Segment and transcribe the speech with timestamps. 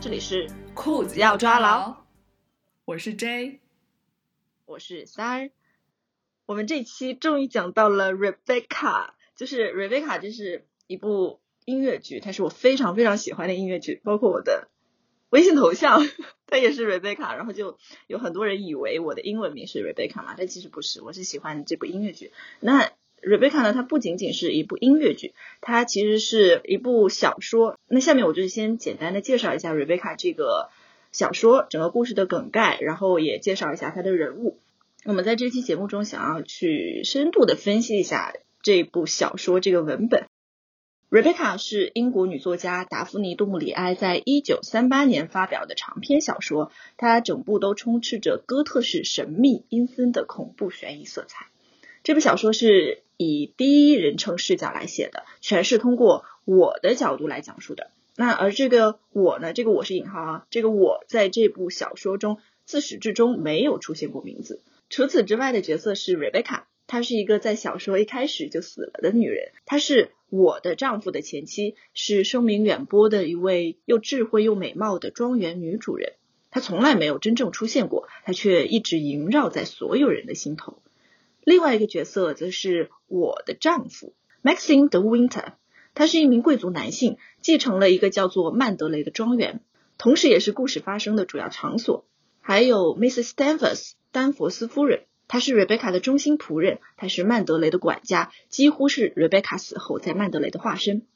[0.00, 1.96] 这里是裤子要抓牢，
[2.84, 3.58] 我是 J，
[4.64, 5.50] 我是三儿。
[6.46, 14.68] 我们这期终于讲到了 Rebecca，就是 Rebecca，这是一部音乐剧，它是我非常非常喜欢的音乐剧，包括我的
[15.30, 16.00] 微信头像，
[16.46, 17.34] 它也是 Rebecca。
[17.34, 22.32] 然后就有很多人以为我的英文名是 Rebecca 嘛，但其实不是，我是喜欢这部音乐剧。
[22.60, 27.78] 那 Rebecca 呢，它不仅仅是一部音乐剧，它其实是一部小说。
[27.86, 30.70] 那下面我就先简单的介绍一下 Rebecca 这个
[31.12, 34.58] 小说整个故事的梗概，然后也介绍一下它的人物。
[35.04, 40.24] 我们在这期节目中想要去深度的分析一下这部小说这个文本。
[41.08, 51.51] Rebecca 是英国女作家达芙妮·杜穆里埃在一九三八年发表的长篇小说，它整部都充斥着哥特式神秘阴森的恐怖悬疑色彩。
[52.02, 53.02] 这部小说是。
[53.18, 57.92] 以第一人称视角来写的，全是通过我的角度来讲述的。
[58.16, 59.52] 那而这个我呢？
[59.52, 60.46] 这个我是引号啊。
[60.50, 64.60] 这个我在这部小说中自始至终没有出现过名字。
[64.90, 69.52] 除此之外的角色是 Rebecca，她是一个在小说一开始就死了的女人。
[69.66, 76.14] 她是我的丈夫的前妻，是声名远播的一位又智慧又美貌的庄园女主人。
[76.50, 80.78] 她从来没有真正出现过，她却一直萦绕在所有人的心头。
[81.44, 85.54] 另外一个角色则是我的丈夫 Maxine de Winter，
[85.94, 89.60] 他是一名贵族男性，继承了一个叫做曼德雷的庄园，
[89.98, 92.04] 同时也是故事发生的主要场所。
[92.40, 93.30] 还有 Mrs.
[93.30, 101.06] Danvers 丹佛斯夫人，她是 Rebecca 的忠心仆人，她是曼德雷的管家，几乎是 Rebecca 死后在曼德雷的化身。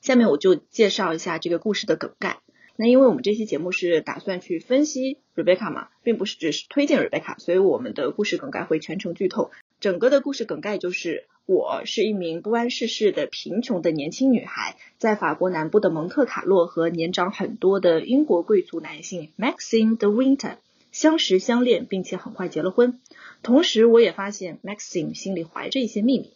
[0.00, 2.40] 下面我就介绍一下这个故事的梗概。
[2.80, 9.50] 那因为我们这期节目是打算去分析 Rebecca 嘛，并不是只是推荐 Rebecca，所以我们的故事梗概会全程剧透。
[9.80, 20.54] 整个的故事梗概就是：我是一名不谙世事的贫穷的年轻女孩，在法国南部的蒙特卡洛和年长很多的英国贵族男性 Maxine de Winter
[20.90, 22.98] 相识相恋，并且很快结了婚。
[23.42, 26.30] 同时，我也发现 Maxine 心里怀着一些秘密。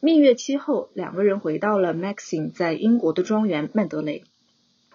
[0.00, 4.24] 蜜月期后，两个人回到了 Maxine 在英国的庄园曼德雷。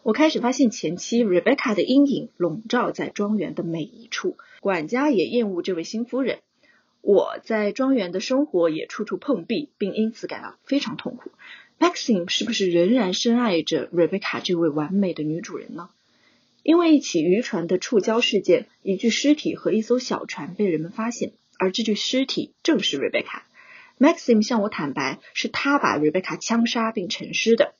[0.04, 6.40] 我开始发现前妻 Rebecca 的阴影笼罩在庄园的每一处，管家也厌恶这位新夫人。
[7.00, 11.32] 我在庄园的生活也处处碰壁，并因此感到非常痛苦。
[11.80, 15.90] Maxim 是不是仍然深爱着 Rebecca 这位完美的女主人呢？
[16.64, 23.44] 因为一起渔船的触礁事件，一具尸体和一艘小船被人们发现，而这具尸体正是 Rebecca。
[24.00, 27.74] Maxim 向我坦白，是他把 Rebecca 枪杀并沉尸的。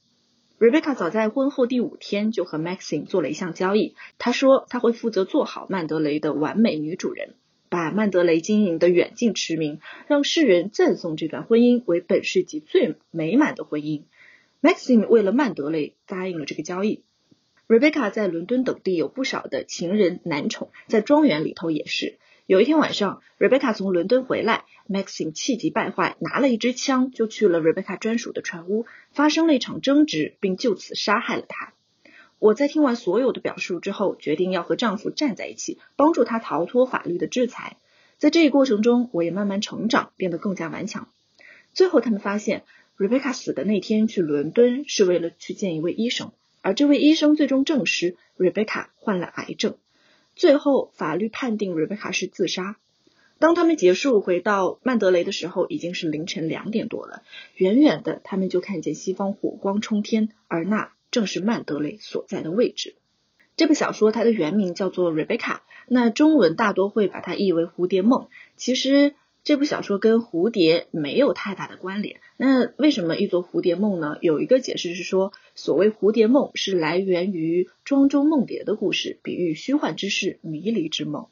[0.60, 3.96] Rebecca 早在婚后第五天就和 Maxine 做了一项交易。
[4.18, 7.34] 她说，她会负责做好曼德雷的完美女主人，
[7.70, 14.04] 把曼德雷经营的远近驰名，让世人赞颂这段婚姻为本世纪最美满的婚姻。
[14.62, 17.02] Maxine 为了曼德雷答应了这个交易。
[17.68, 22.18] Rebecca 在伦敦等地有不少的情人男宠，在庄园里头也是。
[22.46, 31.72] 有一天晚上，Rebecca 从伦敦回来，Maxine 气急败坏，拿了一支枪就去了 Rebecca 专属的船屋，发生了一场争执，并就此杀害了她。
[32.40, 37.78] 我在听完所有的表述之后，决定要和丈夫站在一起，帮助他逃脱法律的制裁。
[38.18, 41.08] 在这一过程中，我也慢慢成长，变得更加顽强。
[41.72, 42.66] 最后，他们发现
[42.98, 49.78] Rebecca 死的那天去伦敦是为了去见一位医生，而这位医生最终证实 Rebecca 患了癌症。
[50.36, 52.78] 最后，法律判定瑞贝卡是自杀。
[53.40, 57.24] 当他们结束回到曼德雷的时候，已经是凌晨两点多了。
[57.56, 62.96] 远远的，他们就看见西方火光冲天，而那正是曼德雷所在的位置。
[63.56, 68.22] 这部小说它的原名叫做《瑞贝卡》，那中文大多会把它译为《蝴蝶梦》。
[68.56, 69.16] 其实。
[69.44, 72.22] 这部小说跟蝴蝶没有太大的关联。
[72.38, 74.18] 那为什么译作蝴蝶梦呢？
[74.22, 81.28] 有一个解释是说，所谓蝴蝶梦是来源于庄周梦蝶的故事，比喻虚幻之事、迷离之梦。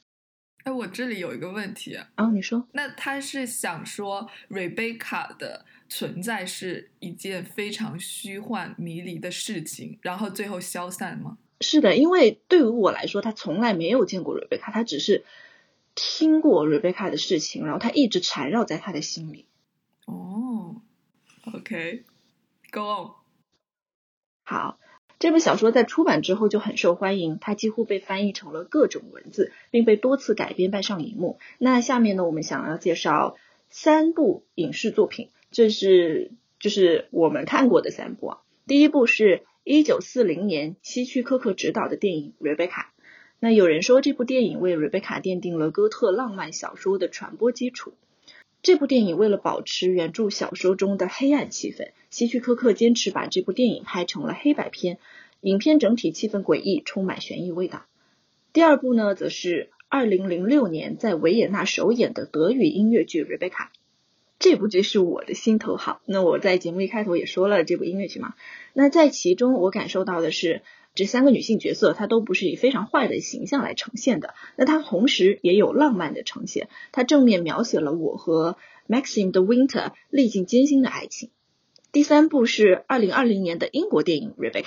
[0.65, 11.37] 哎，我这里有一个问题啊，你说，那他是想说瑞贝卡的存在是一件非常虚幻迷离的事情，然后最后消散吗？
[11.61, 15.23] 是的，因为对于我来说，他从来没有见过瑞贝卡，他只是。
[16.03, 19.45] 听过 Rebecca 的事情，然后他一直缠绕在他的心里。
[20.07, 20.81] 哦
[21.53, 23.11] ，OK，Go on。
[24.43, 24.79] 好，
[25.19, 31.37] 这部小说在出版之后就很受欢迎，它几乎被翻译成了各种文字，并被多次改编搬上荧幕。
[31.59, 33.37] 那下面呢，我们想要介绍
[33.69, 38.41] 三部影视作品，这是就是我们看过的三部啊。
[38.65, 42.69] 第一部是一九四零年希区柯克执导的电影《Rebecca》。
[43.43, 47.93] 那有人说，这部电影为瑞贝卡奠定了哥特浪漫小说的传播基础。
[48.61, 54.99] 这部电影为了保持原著小说中的黑暗气氛，希区柯克坚持把这部电影拍成了黑白片，
[55.39, 57.83] 影片整体气氛诡异，充满悬疑味道。
[58.53, 63.71] 第二部呢，则是二零零六年在维也纳首演的德语音乐剧《瑞贝卡》。
[64.37, 65.99] 这部剧是我的心头好。
[66.05, 68.35] 那我在节目一开头也说了这部音乐剧嘛。
[68.73, 70.61] 那在其中，我感受到的是，
[70.93, 74.33] 这三个女性角色她都不是以非常坏的形象来呈现的。
[74.55, 78.57] 那她同时也有浪漫的呈现，她正面描写了我和
[78.87, 81.29] Maxim 的 Winter 历尽艰辛的爱情。
[81.91, 84.63] 第三部是二零二零年的英国电影《Rebecca》。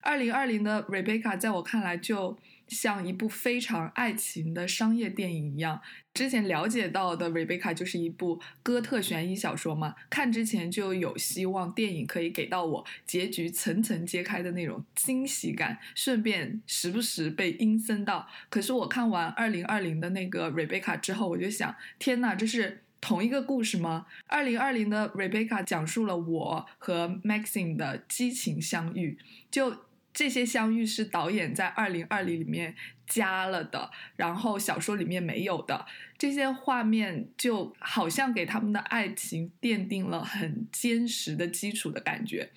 [0.00, 2.36] 二零二零的《Rebecca》在我看来就。
[2.70, 5.80] 像一部非常爱情的商业电影一样，
[6.14, 18.28] 之前了解到的《Rebecca》就是一部哥特悬疑小说嘛，看之前就有希望电影可以给到我结局层层揭开的那种惊喜感，顺便时不时被阴森到。
[18.48, 24.06] 可是我看完二零二零的那个《Rebecca》之后，我就想，天呐，这是同一个故事吗？
[24.28, 29.18] 二零二零的《Rebecca》讲述了我和 Maxine 的激情相遇，
[29.50, 29.76] 就。
[30.12, 32.74] 这些相遇是导演在二零二零里面
[33.06, 35.86] 加了的，然后小说里面没有的。
[36.18, 42.50] 这些画面就好像给他们的爱情奠定了很坚实的基础的感觉。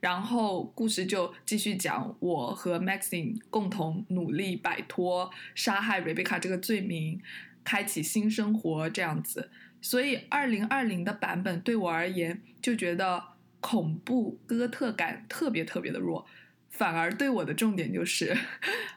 [0.00, 7.22] 然后故事就继续讲我和 Maxine 共同努力摆脱杀害 Rebecca 这个罪名，
[7.62, 9.50] 开启新生活这样子。
[9.80, 13.22] 所以二零二零的版本对我而言就觉得
[13.60, 16.26] 恐怖哥特感特别特别的弱。
[16.72, 18.36] 反而对我的重点就是，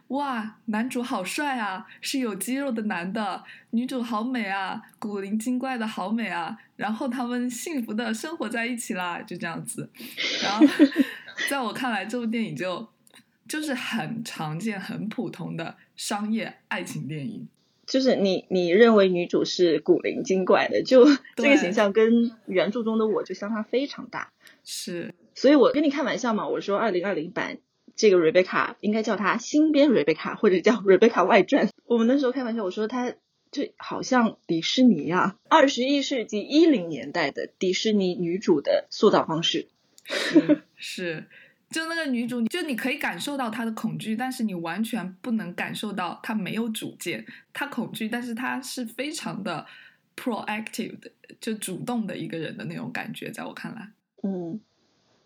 [0.08, 6.58] 哇，男主好帅啊，是有肌肉的男的；女主好美啊，古灵精怪的好美啊。
[6.78, 9.90] 然后他们幸福的生活在一起啦，就这样子。
[10.42, 10.66] 然后，
[11.50, 12.88] 在我看来，这部电影就
[13.48, 17.48] 就是很常见、很普通的商业爱情电影。
[17.86, 21.06] 就是你你认为女主是古灵精怪的，就
[21.36, 24.32] 这个形象跟原著中的我就相差非常大。
[24.64, 27.58] 是，所以我跟你开玩笑嘛，我说二零二零版。
[27.96, 31.70] 这个 Rebecca 应该叫她新编 Rebecca，或者叫 Rebecca 外传。
[31.86, 33.14] 我们那时候开玩笑，我说她
[33.52, 39.68] 就好像迪士尼啊，二十一世纪一零年代的迪士尼女主的塑造方式。
[40.76, 41.26] 是，
[41.70, 47.26] 就那个女主，就你可以感受到她的恐惧，但是你完全不能感受到她没有主见。
[47.54, 49.66] 她恐惧，但是她是非常的
[50.16, 51.10] proactive 的，
[51.40, 53.92] 就主动的一个人的那种感觉，在我看来，
[54.24, 54.60] 嗯。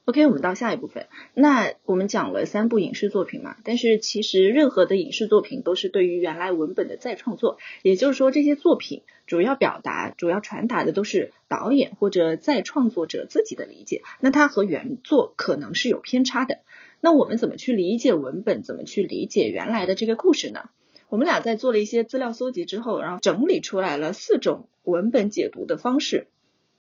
[0.10, 1.06] OK，我们到下一部分。
[1.36, 16.58] 那我们讲了三部影视作品嘛，但是其实任何的影视作品都是对于原来文本的再创作，也就是说这些作品主要表达、主要传达的都是导演或者再创作者自己的理解，那它和原作可能是有偏差的。
[17.02, 18.64] 那我们怎么去理解文本？
[18.64, 20.72] 怎么去理解原来的这个故事呢？
[21.10, 26.26] 我们俩在做了一些资料搜集之后，然后整理出来了四种文本解读的方式。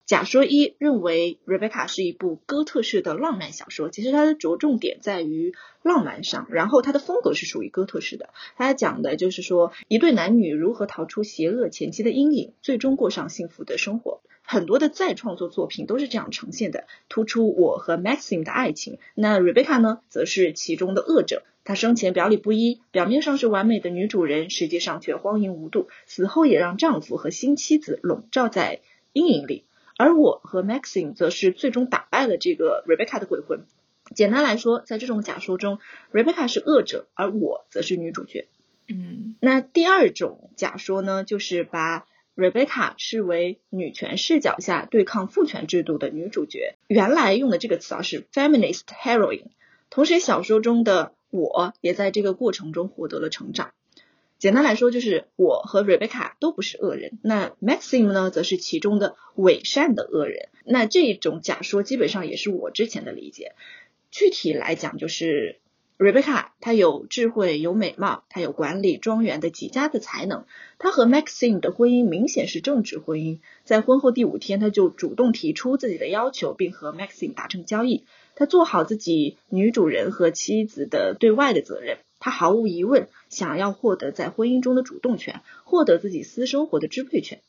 [0.05, 8.29] 假说一认为《Rebecca》是一部哥特式的浪漫小说，其实它的着重点在于浪漫上，然后它的风格是属于哥特式的。
[8.57, 14.19] 它讲的就是说一对男女如何逃出邪恶前妻的阴影，最终过上幸福的生活。
[14.41, 18.97] 很多的再创作作品都是这样呈现的，突出我和 Maxim 的爱情。
[19.15, 21.43] 那 Rebecca 呢，则是其中的恶者。
[21.63, 28.81] 她生前表里不一，表面上是完美的女主人，实际上却荒淫无度，死后也让丈夫和新妻子笼罩在
[29.13, 29.63] 阴影里。
[29.97, 33.65] 而我和 Maxine 则是最终打败了这个 Rebecca 的鬼魂。
[34.15, 35.79] 简单来说，在这种假说中
[36.11, 38.47] ，Rebecca 是恶者，而我则是女主角。
[38.87, 46.75] 嗯，那第二种假说呢，就是把 Rebecca 视为女权视角下对抗父权制度的女主角。
[46.87, 49.45] 原来用的这个词啊是 feminist heroine。
[49.89, 53.73] 同时，小说中的我也在这个过程中获得了成长。
[54.43, 60.49] 简单来说，就是我和 Rebecca 都不是恶人，那 Maxim 呢，则是其中的伪善的恶人。
[60.65, 63.53] 那这种假说基本上也是我之前的理解。
[64.11, 65.61] 具体来讲，就是
[65.97, 70.43] Rebecca 她有智慧、有美貌，她有管理庄园的极佳的才能。
[70.77, 78.03] 她和 Maxim 的婚姻明显是政治婚姻，在婚后第五天，她就主动提出自己的要求，并和 Maxim 达成交易。
[78.35, 81.99] 她做好自己女主人和妻子的对外的责任。
[82.23, 87.41] 他毫无疑问想要获得在婚姻中的主动权，获得自己私生活的支配权，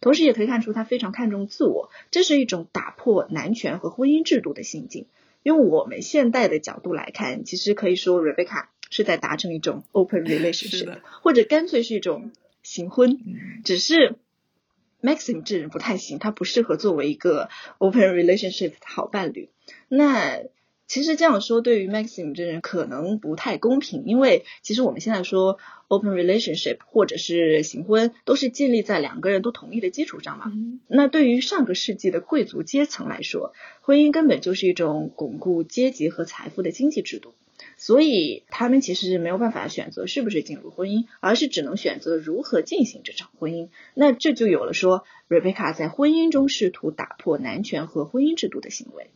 [0.00, 5.04] 同时也可以看出他非常看重自我，这是一种打破男权和婚姻制度的心境。
[5.42, 13.18] 用我们现代的角度来看，其实可以说 Rebecca 是在达成一种 open relationship，或者干脆是一种行婚。
[13.66, 14.14] 只是
[15.02, 19.50] Maxim 这人不太行，他不适合作为一个 open relationship 的好伴侣。
[19.88, 20.44] 那。
[20.92, 25.58] 其实这样说对于 Maxim 这人可能不太公平，因为其实我们现在说
[25.88, 30.52] open relationship 或者是行婚，都是建立在两个人都同意的基础上嘛。
[30.88, 37.32] 那对于上个世纪的贵族阶层来说，婚姻根本就是一种巩固阶级和财富的经济制度，
[37.78, 43.70] 所以他们其实没有办法选择是不是进入婚姻，而是只能选择如何进行这场婚姻。
[43.94, 49.06] 那这就有了说 Rebecca 在婚姻中试图打破男权和婚姻制度的行为。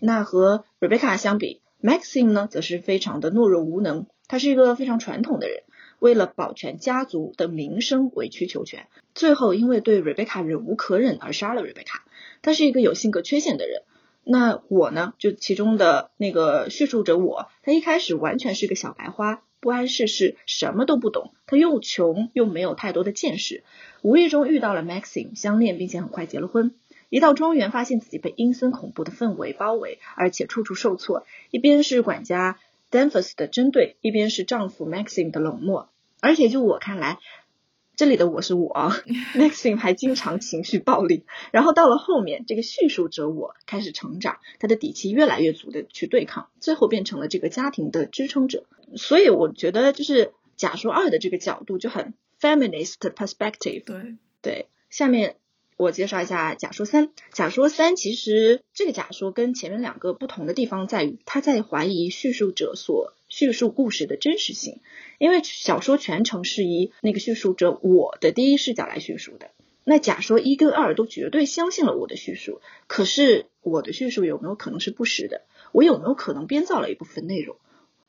[0.00, 4.06] 那和 Rebecca 相比，Maxim 呢，则是非常的懦弱无能。
[4.28, 5.62] 他是一个非常传统的人，
[5.98, 8.88] 为了保全家族的名声，委曲求全。
[9.14, 12.00] 最后因为对 Rebecca 忍无可忍而杀了 Rebecca。
[12.42, 13.82] 他是一个有性格缺陷的人。
[14.28, 21.32] 那我呢，就其中的那个叙述者我，他一开始完全是个小白花，不谙世事，什么都不懂。
[21.46, 23.62] 他又穷又没有太多的见识，
[24.02, 26.74] 无意中遇到了 Maxim，相恋，并且很快结了婚。
[27.08, 31.24] 一到庄园，发现自己被阴森恐怖的氛围包围，而且处处受挫。
[31.50, 32.58] 一边是管家
[32.90, 35.88] Danvers 的针对，一边是丈夫 Maxim 的冷漠。
[36.20, 37.18] 而且就我看来，
[37.94, 38.72] 这里的我是我，
[39.36, 41.24] Maxim 还经常情绪暴力。
[41.52, 48.64] 然后到了后面，这个叙述者我开始成长，他的底气越来越足的去对抗，最后变成了这个家庭的支撑者。
[48.96, 53.84] 所以我觉得，就是假说二的这个角度就很 feminist perspective。
[53.84, 55.36] 对对，下面。
[55.76, 57.10] 我介绍一下假说三。
[57.32, 64.80] 假说三其实这个假说跟前面两个不同的地方在于，他在怀疑叙述者所叙述故事的真实性。
[65.18, 69.50] 因为小说全程是以那个叙述者我的第一视角来叙述的。
[69.84, 75.42] 那假说一跟二都绝对相信了我的叙述，可是我的叙述有没有可能是不实的？
[75.72, 77.56] 我有没有可能编造了一部分内容？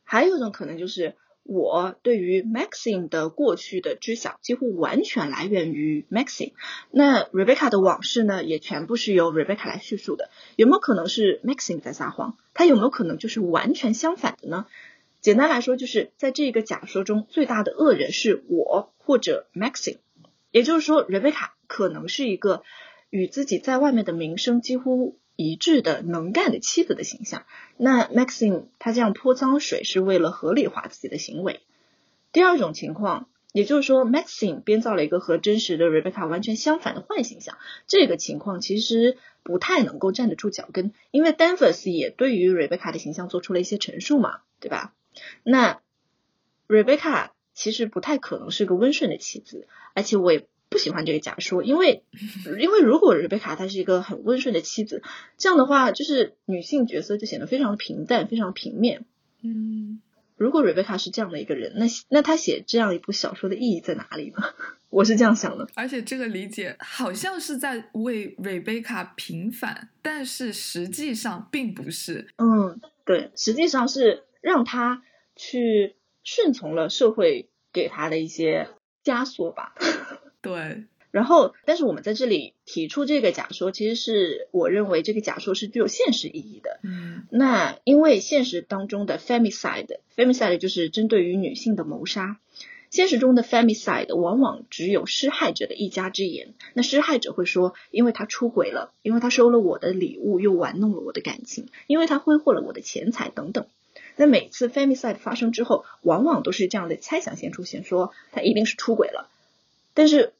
[0.03, 1.15] 还有一种可能就是。
[1.48, 6.51] 我对于 Maxim 的过去的知晓几乎完全来源于 Maxim，
[6.92, 10.30] 那 Rebecca 的往事呢，也全部是由 Rebecca 来叙述的。
[10.58, 12.38] 有没有可能是 Maxim 在撒谎？
[12.54, 14.66] 他有没有可能就是完全相反的呢？
[15.22, 19.98] 简单来说，就是在这个假说中，最大的恶人是我或者 Maxim，
[20.51, 22.63] 也就是说，Rebecca 可能是一个
[23.10, 25.18] 与自己在外面的名声几乎。
[25.38, 27.46] 一致的能干的妻子的形象，
[27.77, 31.62] 那 Maxine 他这样泼脏水是为了合理化自己的行为。
[32.34, 44.96] 第二种情况，也就是说 Maxine 编造了一个和真实的 Rebecca 完全相反的坏形象，这个情况其实不太能够站得住脚跟，因为 Danvers 也对于 Rebecca 的形象做出了一些陈述嘛，对吧？
[45.44, 45.82] 那
[46.67, 50.48] Rebecca 其实不太可能是个温顺的妻子，而且我也。
[50.69, 52.03] 不喜欢这个假说，因为
[52.59, 55.01] 因为如果瑞贝卡她是一个很温顺的妻子，
[55.38, 59.05] 这样的话，就是女性角色就显得非常平淡，非常平面。
[59.41, 60.01] 嗯，
[60.36, 64.43] 如果瑞贝卡是这样的一个人，那那她写这样一部小说的意义在哪里呢？
[64.89, 65.67] 我是这样想的。
[65.75, 72.27] 而且这个理解好像是在为瑞贝卡平反，但是实际上并不是。
[72.38, 75.03] 嗯，对，实际上是让她
[75.36, 78.69] 去顺从了社会给她的一些
[79.03, 79.75] 枷锁吧。
[80.48, 86.80] 对，然后，但是我们在这里提出这个假说，其实是我认为这个假说是具有现实意义的。
[86.84, 92.38] 嗯，那因为现实当中的 femicide，femicide 就是针对于女性的谋杀。
[92.89, 96.54] 现实中的 femicide 往往只有施害者的一家之言。
[96.74, 103.66] 那施害者会说，因为他出轨了，因为他收了我的礼物，又玩弄了我的感情，因为他挥霍了我的钱财等等。
[104.16, 109.30] 那每次 femicide 发生之后，往往都是这样的猜想先出现，说他一定是出轨了。
[109.94, 110.32] 但是，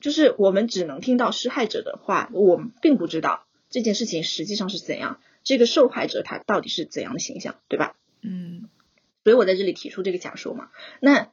[0.00, 7.96] 就是我们只能听到施害者的话，我们并不知道这件事情实际上是怎样，这个受害者他到底是怎样的形象，对吧？
[8.22, 8.68] 嗯，
[9.24, 10.70] 所以我在这里提出这个假说嘛。
[11.00, 11.30] 那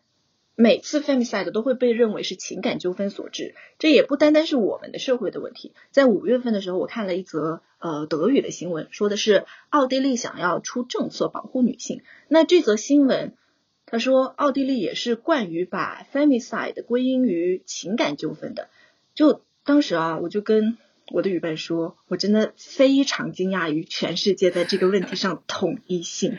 [0.55, 5.73] 每次 femicide 都会被认为是情感纠纷所致，这也不单单是我们的社会的问题。
[5.91, 12.01] 在五月份的时候，我看了一则呃德语的新闻，说的是奥地利想要出政策保护女性。
[12.27, 13.35] 那这则新闻。
[13.85, 18.69] 他说，奥地利也是惯于把 femicide 归因于情感纠纷的。
[19.13, 20.77] 就当时啊，我就跟
[21.11, 26.37] 我的语伴说，我真的非常惊讶于全世界在这个问题上 统一性。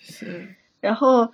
[0.00, 0.54] 是。
[0.80, 1.32] 然后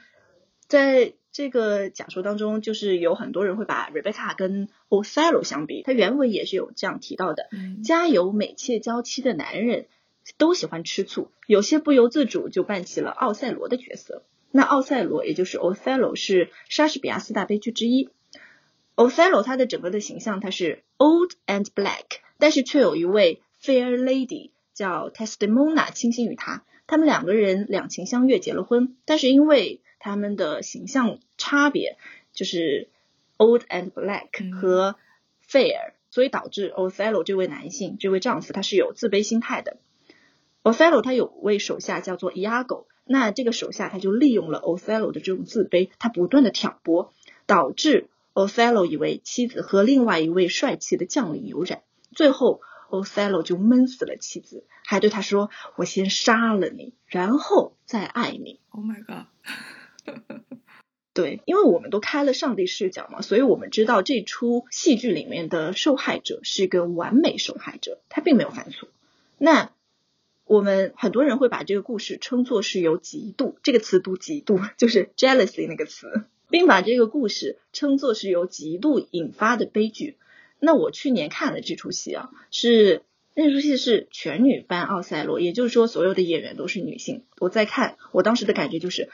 [0.69, 7.49] 在这个假说当中，就是有很多人会把 Rebecca 跟 Othello 相比，他原文也是有这样提到的：
[7.83, 9.87] 家有美妾娇妻的男人
[10.37, 14.23] 都喜欢吃醋，有些不由自主就扮起了奥赛罗的角色。
[14.51, 18.09] 那奥赛罗，也就是 Othello，是莎士比亚四大悲剧之一。
[18.95, 26.65] Othello 他的整个的形象，他是 old and black，但是却有一位 fair lady 叫 Testimona 倾心于他。
[26.87, 28.97] 他们两个人两情相悦，结了婚。
[29.05, 31.99] 但是因为他们的形象差别，
[32.33, 32.89] 就是
[33.37, 34.97] old and black 和
[35.47, 39.77] fair，所以导致 Othello 这位男性，这位丈夫，他是有自卑心态的。
[40.67, 47.13] Othello 他有位手下叫做 Iago，那这个手下他就利用了 Othello 的这种自卑，他不断的挑拨，
[47.47, 51.83] 导致 Othello 以为妻子和另外一位帅气的将领有染，
[52.17, 59.27] 最后 Othello 就闷死了妻子，还对他说：“我先杀了你，然后再爱你。” Oh my god！
[61.15, 68.89] 对，因为我们都开了上帝视角嘛，所以我们知道这出戏剧里面的受害者是一个完美受害者，他并没有犯错。
[69.39, 69.71] 那
[70.47, 80.17] 我们很多人会把这个故事称作是由嫉妒这个词读嫉妒，就是 jealousy 那个词，并把这个故事称作是由嫉妒引发的悲剧。
[80.59, 83.03] 那我去年看了这出戏啊，是
[83.35, 87.25] 那出戏是全女班奥赛罗，也就是说所有的演员都是女性。
[87.39, 89.11] 我在看，我当时的感觉就是。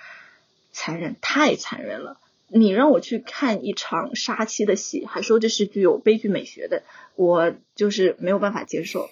[0.75, 2.17] 残忍，太残忍了！
[2.49, 6.83] 你让我去看一场杀妻的戏，还说这是具有悲剧美学的，
[7.15, 9.11] 我就是没有办法接受。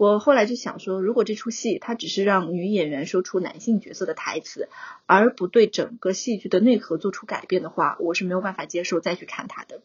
[0.00, 4.70] 我后来就想说，如果这出戏它只是让女演员说出男性角色的台词，
[5.04, 9.82] 而不对整个戏剧的内核做出改变的话，我是没有办法接受再去看它的。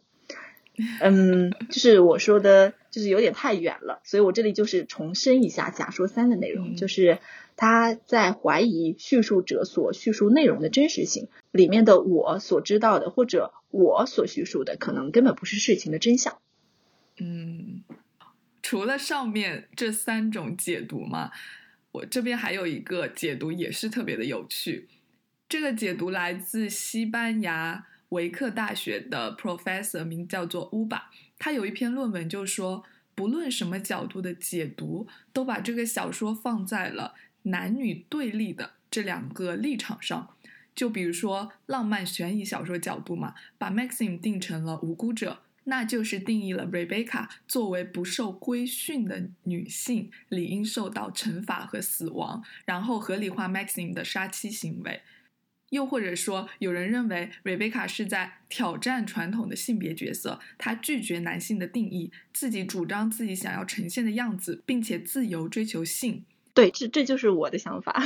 [1.01, 7.19] 嗯，就是我说的，就是有点太远了，所以我这里就是重申一下假说三的内容，就是
[7.57, 16.37] 他在怀疑叙述者所叙述内容的真实性，里面的我所知道的或者我所叙述的，可能根本不是事情的真相。
[17.17, 17.84] 嗯，
[18.65, 21.31] 除了上面这三种解读嘛，
[21.91, 24.87] 我这边还有一个解读也是特别的有趣，
[25.47, 27.85] 这个解读来自西班牙。
[28.09, 40.35] 维克大学的 professor 名叫做乌巴，他有一篇论文就说，不论什么角度的解读，都把这个小说放在了男女对立的这两个立场上。
[40.73, 55.01] 就比如说浪漫悬疑小说角度嘛，把 Maxim 定成了无辜者，那就是定义了 Rebecca 作为不受规训的女性，理应受到惩罚和死亡，然后合理化 Maxim 的杀妻行为。
[55.71, 66.23] 又或者说，有人认为瑞贝卡是在挑战传统的性别角色，她拒绝男性的定义，自己主张自己想要呈现的样子，并且自由追求性。
[66.53, 68.01] 对，这这就是我的想法。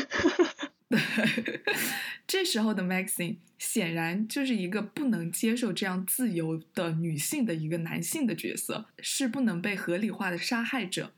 [0.90, 1.00] 对，
[2.28, 11.14] 这时候的 Maxine 显然就是一个不能接受这样自由的女性的一个男性的角色，是不能被合理化的杀害者。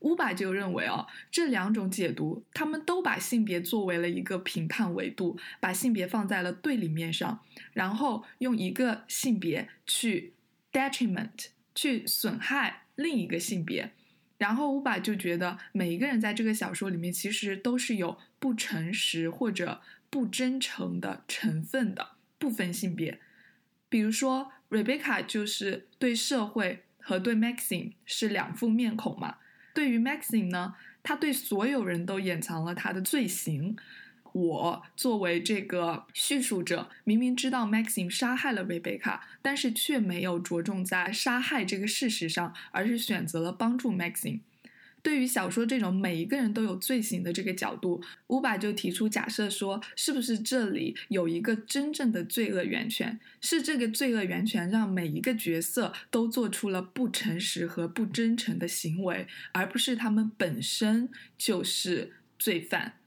[0.00, 10.34] 乌巴就认为哦，这两种解读，他们都把性别作为了一个评判维度，把性别放在了对立面上，然后用一个性别去
[10.72, 13.90] detriment 去损害另一个性别，
[14.36, 23.20] 然后乌巴就觉得每一个人在这个小说里面其实都是有不诚实或者不真诚的成分的，不分性别。
[23.88, 29.36] 比如说 Rebecca 就是对社会和对 Maxine 是两副面孔嘛。
[29.74, 33.76] 对于 Maxine 呢，他对所有人都掩藏了他的罪行。
[34.32, 44.40] 我作为这个叙述者，明明知道 Maxine 杀害了 Rebecca，但是却没有着重在杀害这个事实上，而是选择了帮助 Maxine。
[45.08, 53.18] 对于小说这种每一个人都有罪行的这个角度，乌巴就提出假设说，是不是这里有一个真正的罪恶源泉？
[53.40, 62.97] 是这个罪恶源泉让每一个角色都做出了不诚实和不真诚的行为，而不是他们本身就是罪犯？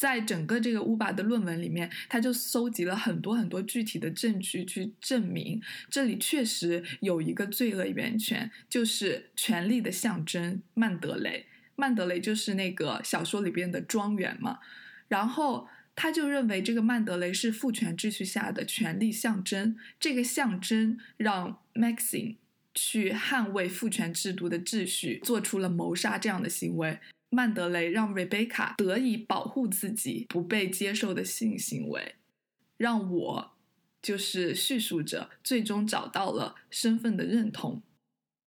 [0.00, 5.60] 在整个这个乌巴的论文里面，他就搜集了很多很多具体的证据去证明，
[5.90, 11.44] 这里确实有一个罪恶源泉，就是权力的象征曼德雷。
[11.76, 14.60] 曼德雷就是那个小说里边的庄园嘛。
[15.08, 22.36] 然后他就认为这个曼德雷是父权秩序下的权力象征，这个象征让 Maxine
[22.74, 26.98] 去捍卫父权制度的秩序，做出了谋杀这样的行为。
[27.30, 32.16] 曼德雷让 Rebecca 得以保护自己不被接受的性行为，
[32.76, 33.52] 让我
[34.02, 37.82] 就是叙述者最终找到了身份的认同。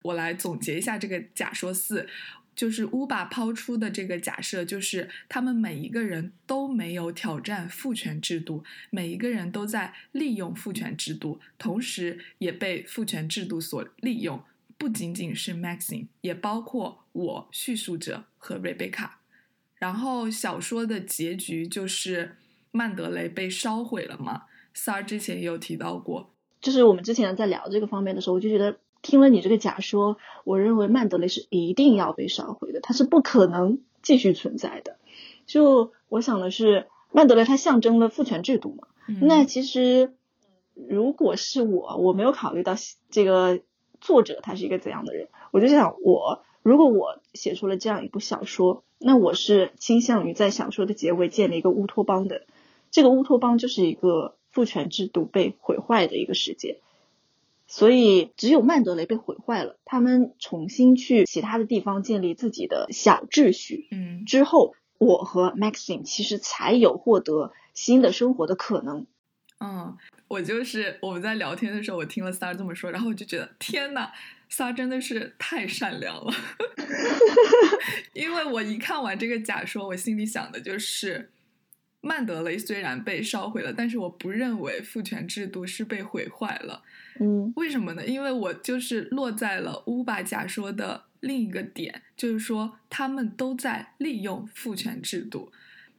[0.02, 2.06] 我来总结一下这个假说四，
[2.54, 14.42] 就是乌巴抛出的这个假设，就是他们每一个人都没有挑战父权制度，每一个人都在利用父权制度，同时也被父权制度所利用。
[14.78, 19.08] 不仅仅是 Maxine，也包括我叙述者和 Rebecca。
[19.74, 22.36] 然后小说的结局就是
[22.70, 24.42] 曼德雷被烧毁了嘛。
[24.72, 34.98] 三儿之前也有提到过，就是我们之前在聊这个方面的时候，我就觉得听了你这个假说，我认为曼德雷是一定要被烧毁的，它是不可能继续存在的。
[35.44, 38.86] 就我想的是，曼德雷它象征了父权制度嘛。
[39.20, 40.14] 那其实
[40.74, 42.74] 如果是我，我没有考虑到
[43.10, 43.60] 这个。
[43.98, 45.26] 作者他是一个怎样的人？
[45.52, 52.44] 我就想，我如果我写出了这样一部小说，那我是倾向于在小说的结尾建立一个乌托邦的。
[52.90, 56.80] 这个乌托邦就是一个父权制度被毁坏的一个世界。
[57.68, 63.86] 所以，只有曼德雷被毁坏了，他们重新去其他的地方建立自己的小秩序。
[63.92, 69.06] 嗯，之后，我和 Maxim 其实才有获得新的生活的可能。
[69.60, 74.10] 嗯，我就是我们在聊天的时候，我听了 Star 这么说，然后我就觉得天呐
[74.48, 76.32] r 真的是太善良了。
[78.14, 81.30] 因为我一看完这个假说，我心里想的就是，
[82.00, 86.82] 曼德雷虽然被烧毁了，但是我不认为父权制度是被毁坏了。
[87.20, 88.06] 嗯，为什么呢？
[88.06, 95.50] 因为我就是落在了乌巴假说的另一个点，就是说他们都在利用父权制度，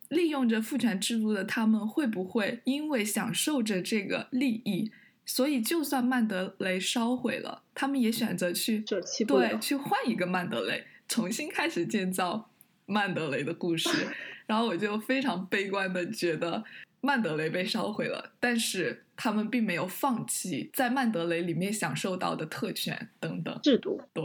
[0.10, 4.92] 利用着父权制度的他们会不会因为享受着这个利益，
[5.28, 8.80] 所以就算曼德雷烧毁了，他们也选择去
[9.28, 12.50] 对去换一个曼德雷，重新开始建造
[12.88, 13.90] 曼德雷的故事。
[14.48, 16.64] 然后我就非常悲观的觉得。
[17.00, 24.02] 曼德雷被烧毁了，但是他们并没有放弃在曼德雷里面享受到的特权等等制度。
[24.14, 24.24] 对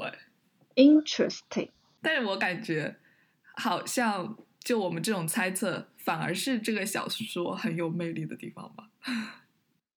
[0.74, 1.68] ，interesting。
[2.00, 2.96] 但是我感觉
[3.56, 8.88] 好像就我们这种猜测，反而是这个小说很有魅力的地方吧。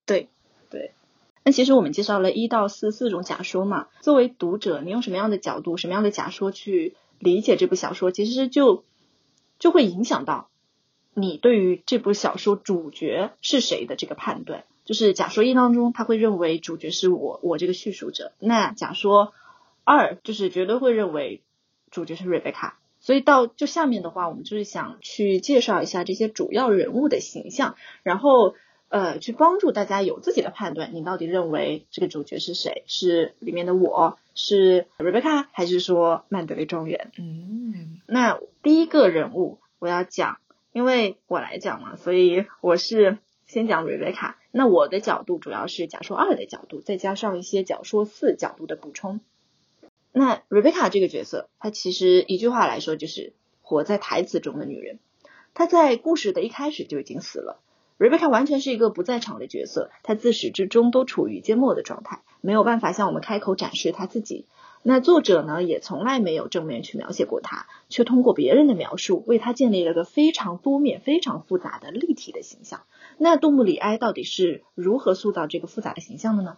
[0.06, 0.28] 对
[0.70, 0.92] 对。
[1.44, 8.84] 那其实我们介绍了一到四四种假说嘛，作为读者，你用什么样的角度、什么样的假说去理解这部小说，其实就
[9.60, 10.50] 就会影响到。
[11.14, 18.34] 你对于这部小说主角是谁的这个判断，就是假说一当中，他会认为主角是我，我这个叙述者。
[18.40, 19.34] 那假说
[19.86, 21.42] 二就是绝对会认为
[21.90, 22.80] 主角是瑞贝卡。
[23.00, 28.56] 所以到就下面的话，我们就是想去介绍一下这些主要人物的形象，然后
[28.90, 30.94] 呃去帮助大家有自己的判断。
[30.94, 32.84] 你到底认为这个主角是谁？
[32.88, 37.12] 是里面的我是 Rebecca，，还是说曼德雷庄园？
[37.18, 40.38] 嗯，那第一个人物我要讲。
[40.72, 43.18] 因为我来讲嘛，所以我是
[43.48, 44.38] 先讲瑞贝卡。
[44.52, 49.22] 那我的角度主要是假说二的角度，再加上一些假说四角度的补充。
[50.12, 55.00] 那瑞贝卡这个角色，她其实一句话来说就是活在台词中的女人。
[55.54, 57.62] 她在故事的一开始就已经死了。
[57.98, 64.48] 瑞贝卡完全是一个不在场的角色，她自始至终都处于缄默的状态，没有办法向我们开口展示她自己。
[64.84, 72.82] 那作者呢，也从来没有正面去描写过她，却通过别人的描述，为她建立了个非常多面、非常复杂的立体的形象。
[73.18, 76.58] 那杜穆里埃到底是如何塑造这个复杂的形象的呢？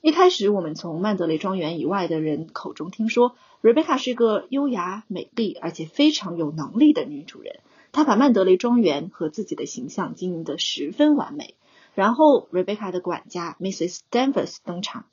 [0.00, 7.60] 一开始，我们从曼德雷庄园以外的人口中听说，瑞贝卡是一个优雅、美丽而且非常有能力的女主人。
[7.94, 11.54] 他把曼德雷庄园和自己的形象经营得十分完美。
[11.94, 14.00] 然后，瑞贝卡的管家 Mrs.
[14.10, 15.06] Danvers 登场，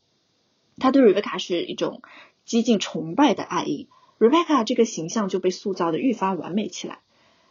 [0.78, 2.02] 他对瑞贝卡是一种。
[2.44, 3.88] 激进崇拜的爱意
[4.20, 7.00] ，Rebecca 这个形象就被塑造的愈发完美起来。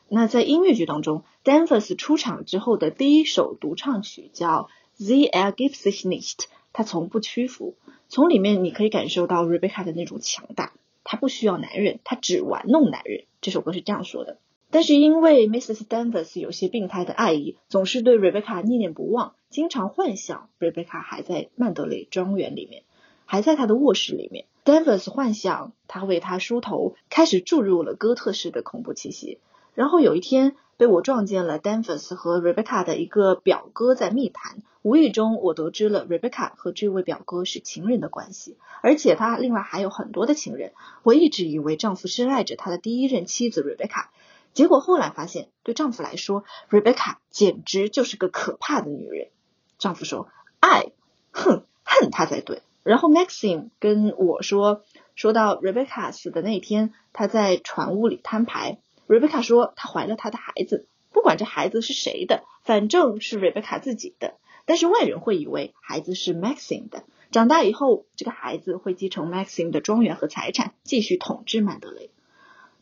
[0.09, 4.69] 那在音乐剧当中，Danvers 出场之后的第一首独唱曲叫
[5.07, 6.35] 《The Air Gives It Nicht》，
[6.73, 7.77] 他从不屈服。
[8.09, 10.73] 从里面你可以感受到 Rebecca 的那种强大，
[11.05, 13.25] 她不需要男人，她只玩弄男人。
[13.41, 14.39] 这首歌是这样说的。
[14.71, 15.85] 但是因为 Mrs.
[15.87, 22.85] Danvers 有些病态的爱意，总是对 Rebecca 念念不忘，经常幻想 Rebecca 还在曼德雷庄园里面，
[23.27, 24.47] 还在他的卧室里面。
[24.65, 29.39] Danvers 幻想他为他梳头，开始注入了哥特式的恐怖气息。
[29.75, 40.73] 然后有一天被我撞见了 Danvers 和 Rebecca 的一个表哥在密谈，无意中我得知了 Rebecca 和这位表哥是情人的关系，而且他另外还有很多的情人。
[41.03, 44.07] 我一直以为丈夫深爱着他的第一任妻子 Rebecca，
[44.53, 49.29] 结果后来发现对丈夫来说，Rebecca 简直就是个可怕的女人。
[49.79, 50.29] 丈夫说
[50.61, 50.93] ：“爱，
[51.31, 54.83] 哼，恨她才对。”然后 Maxim 跟我说，
[55.15, 58.79] 说到 Rebecca 死的那天，他在船屋里摊牌。
[59.07, 64.37] Rebecca 说她怀了他的孩子，不管这孩子是谁的，反正是 Rebecca 自己的。
[64.67, 67.05] 但是外人会以为孩子是 Maxim 的。
[67.31, 72.11] 长大以后，这个孩子会继承 Maxim 的庄园和财产，继续统治曼德雷。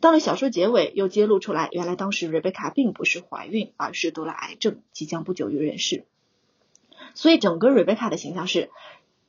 [0.00, 6.04] 到了小说结尾，又揭露出来，原来当时 Rebecca 并不是怀孕，而是得了癌症，即将不久于人世。
[7.14, 8.70] 所以整个 Rebecca 的形象是。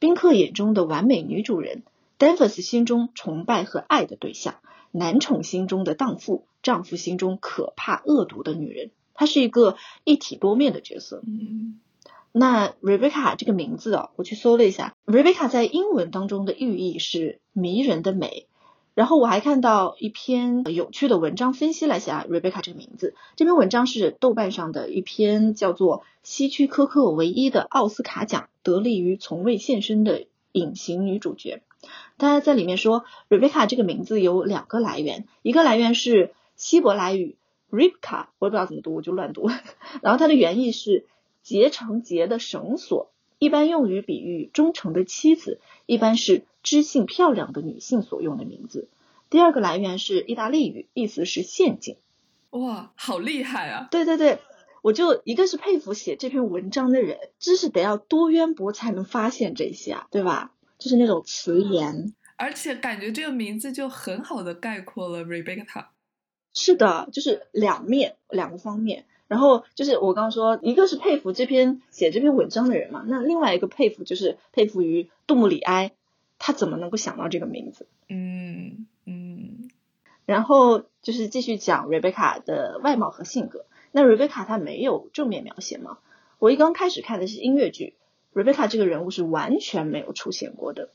[0.01, 1.83] 宾客眼中的完美女主人
[2.17, 11.21] ，Danvers 心中崇拜和爱的对象，男宠心中的荡妇，丈夫心中可怕恶毒的女人，她是一个一体多面的角色。
[11.27, 11.81] 嗯，
[12.31, 18.47] 那 Rebecca 这个名字啊，我去搜了一下，Rebecca 在英文当中的寓意是迷人的美。
[18.99, 23.15] 然后我还看到一篇有趣的文章，分析了一下 Rebecca 这个名字。
[23.37, 31.61] 这篇文章是豆瓣上的一篇叫做《希区柯克唯一的奥斯卡奖得力于从未现身的隐形女主角。
[32.17, 37.37] 大家在里面说，Rebecca 这个名字有两个来源，一个来源是希伯来语
[37.71, 39.49] Ribka，我也不知道怎么读，我就乱读。
[40.03, 41.05] 然后它的原意是
[41.41, 43.09] 结成结的绳索，
[43.39, 48.89] 一般用于比喻忠诚的妻子，一般是知性漂亮的女性所用的名字。
[49.29, 51.95] 第二个来源是意大利语，意思是陷阱。
[52.51, 53.87] 哇，好厉害啊！
[53.89, 54.39] 对对对，
[54.81, 60.51] 我就一个是佩服写这篇文章的人，知识得要多渊博才能发现这些啊，对吧？
[60.77, 65.85] 就是那种词言，而且感觉这个名字就很好的概括了 Rebecca。
[66.53, 69.05] 是的，就是两面两个方面。
[69.29, 75.91] 然后就是我刚刚说，一个是佩服这篇写这篇文章的人嘛，那另外一个佩服就是佩服于杜穆里埃，
[76.39, 77.87] 他怎么能够想到这个名字？
[78.09, 79.69] 嗯嗯。
[80.25, 83.65] 然后就是继续讲瑞贝卡的外貌和性格。
[83.91, 85.99] 那瑞贝卡她没有正面描写吗？
[86.39, 87.95] 我一刚开始看的是音乐剧。
[88.31, 90.89] 瑞贝卡这个人物是完全没有出现过的，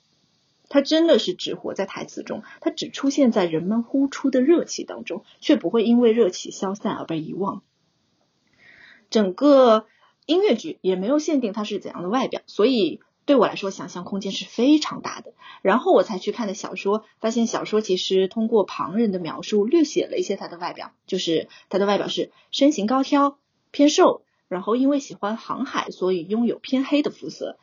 [0.68, 7.62] 他真的是只活在台词中，他只出现在人们呼出的热气当中，却不会因为热气消散而被遗忘。
[9.14, 9.86] 整个
[10.26, 15.34] 音乐剧也没有限定他是怎样的外表，所以对我来说想象空间是非常大的。
[15.62, 23.38] 然后我才去看的小说，发现小说其实通过旁人的描述略写了一些他的外表，就是他的外表是身形高挑、
[23.70, 24.22] 偏瘦。
[24.48, 27.56] 然后因为喜欢航海，所以拥有偏黑的肤色。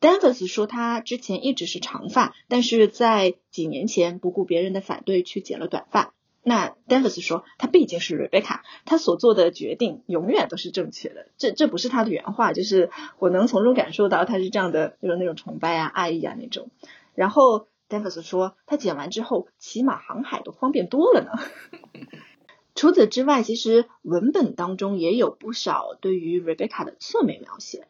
[0.00, 6.14] Danvers 说他之前一直是长发，但是在几年前不顾别人的反对去剪了短发。
[6.42, 11.28] 那 Danvers 说他毕竟是 Rebecca，他所做的决定永远都是正确的。
[11.38, 16.70] 这这不是他的原话，就是我能从中感受到他是这样的，就是那种崇拜啊、爱意啊那种。
[17.14, 21.30] 然后 Danvers 说他剪完之后骑马航海都方便多了呢。
[22.74, 27.86] 除此之外，其实文本当中也有不少对于 Rebecca 的侧面描写。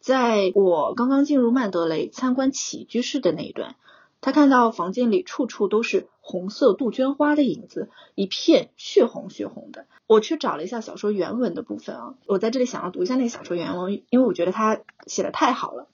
[0.00, 3.76] 在我刚刚进入曼德雷参观起居室的那一段，
[4.20, 9.86] 他看到房间里处处都是红色杜鹃花的影子，一片血红血红的。
[10.06, 15.86] 我去找了一下小说原文的部分啊，我在这里想要读一下那个小说原文，因为我觉得他写的太好了。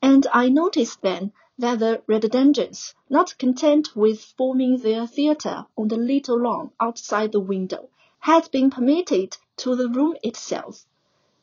[0.00, 1.30] And I noticed then.
[1.58, 7.40] that the rhododendrons, not content with forming their theatre on the little lawn outside the
[7.40, 7.88] window,
[8.20, 10.82] had been permitted to the room itself。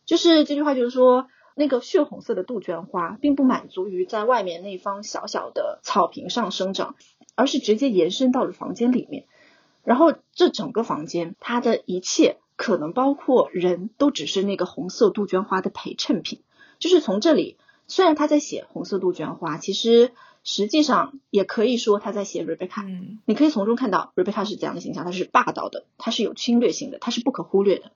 [0.05, 6.95] 就是这句话，就是说，那个血红色的杜鹃花并不满足于在外面那方小小的草坪上生长，
[7.39, 9.25] 而是直接延伸到了房间里面。
[9.83, 16.41] 然后，这整个房间，它的一切可能包括人都只是那个红色杜鹃花的陪衬品。
[16.79, 17.57] 就是从这里。
[17.91, 20.11] 虽然他在写红色杜鹃花，其实
[20.43, 22.85] 实际上也可以说他在写 Rebecca。
[22.85, 27.91] 嗯，你可以从中看到 Rebecca 是怎样的形象，她是霸道的，她是有侵略性的，她是不可忽略的。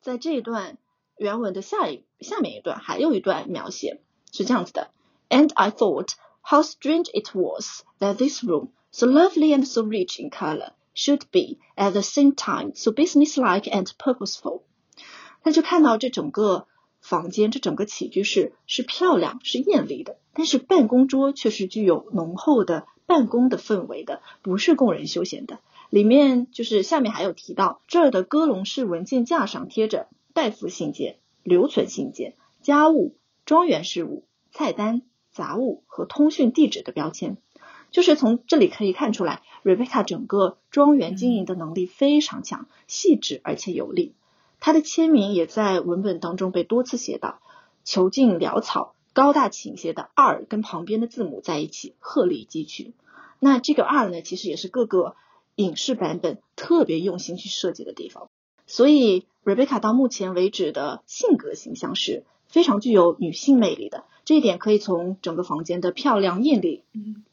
[0.00, 0.78] 在这一段
[1.16, 4.00] 原文的下一下面一段，还有一段描写
[4.30, 4.92] 是这样子的
[5.28, 6.10] ：And I thought
[6.48, 11.22] how strange it was that this room, so lovely and so rich in color, should
[11.32, 14.62] be at the same time so businesslike and purposeful。
[15.42, 16.68] 他就看到这整个。
[17.04, 25.58] 房间这整个起居室是漂亮是艳丽的，但是办公桌却是具有浓厚的办公的氛围的，不是供人休闲的。
[25.90, 35.02] 里面就是下面还有提到，这儿的鸽笼式文件架上贴着代付信件、留存信件、家务、庄园事务、菜单、
[35.32, 37.36] 杂物和通讯地址的标签。
[37.92, 44.14] 就是从这里可以看出来，Rebecca 整个庄园经营的能力非常强，细致而且有力。
[44.58, 47.40] 他的签名也在文本当中被多次写到，
[47.84, 52.94] 遒劲潦草、高大倾斜的 R 跟旁边的字母在一起，鹤立鸡群。
[53.38, 55.16] 那这个 R 呢，其实也是各个
[55.56, 58.30] 影视版本特别用心去设计的地方。
[58.66, 66.84] 所以 Rebecca 到目前为止的性格形象是非常具有女性魅力的，这一点可以从整个房间的漂亮艳丽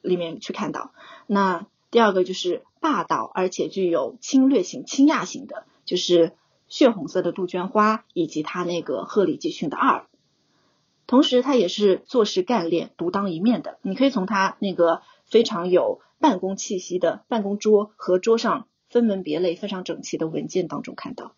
[0.01, 0.91] 里面去看到。
[1.27, 6.31] 那第二个就是霸道而且具有侵略性、倾轧性的，就是。
[6.71, 10.05] 血红色的杜鹃花，以及他那个鹤立鸡群的二，
[11.07, 13.79] 同时他也是做事干练、独当一面的。
[13.81, 21.33] 你可以从他那个非常有办公气息的办公桌和桌上分门别类、非常整齐的文件当中看到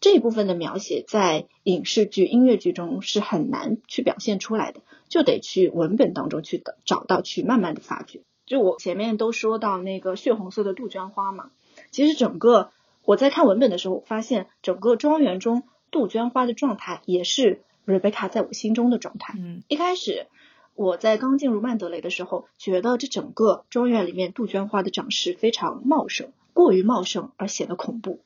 [0.00, 8.20] 这一部分的描写，在影视剧、音乐剧中是很难去表现出来的，就得去文本当中去找到、去慢慢的发掘。
[8.46, 11.50] 就我前面都说到那个血红色的杜鹃花嘛，
[11.90, 12.70] 其实整个。
[13.04, 19.32] 我在看文本的时候，发现整个庄园中杜鹃花的状态也是 Rebecca 在我心中的状态。
[19.38, 20.26] 嗯，一开始
[20.74, 28.20] 我在刚进入曼德雷的时候，觉得这整个庄园里面杜鹃花的长势非常茂盛，过于茂盛而显得恐怖。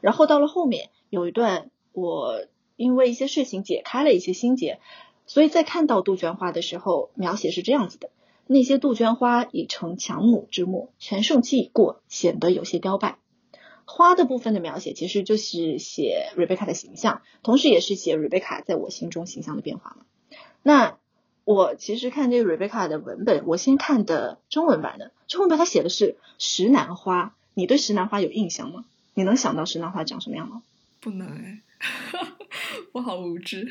[0.00, 4.80] 然后到了后面有一段，我因为一些事情解开了一些心结，
[5.26, 8.10] 所以在看到杜鹃花的时候，描写是这样子的：
[8.48, 13.18] 那些杜鹃花已成强弩之末，全盛期已过，显得有些凋败。
[13.84, 20.04] 花的部分的描写其实就是写 Rebecca 的形象，同时也是写 Rebecca 在我心中形象的变化嘛。
[20.64, 20.98] 那
[21.44, 27.36] 我其实看这个 Rebecca 的文本，我先看的中文版的，中文版它写的是石楠花。
[27.54, 28.84] 你对石楠花有印象吗？
[29.14, 30.62] 你能想到石楠花长什么样吗？
[31.04, 31.60] 不能哎，
[32.92, 33.70] 我好无知。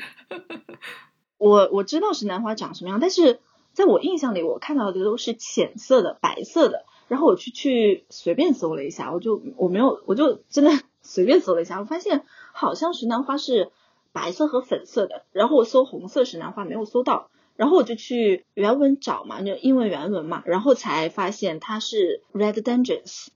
[1.36, 3.40] 我我知道石楠花长什么样，但是
[3.72, 6.84] 在我印象里，我看到的都是浅色的、白色的。
[7.08, 10.70] 然后我去去随便搜了一下，我就我没有，我就真的
[11.02, 13.72] 随便搜了一下，我发现好像石楠花是
[14.12, 15.24] 白色和粉色的。
[15.32, 23.26] 然后我搜红色石楠花没有搜到，然后我就去原文找嘛，就英文原文嘛，然后才发现它是 red dendrons。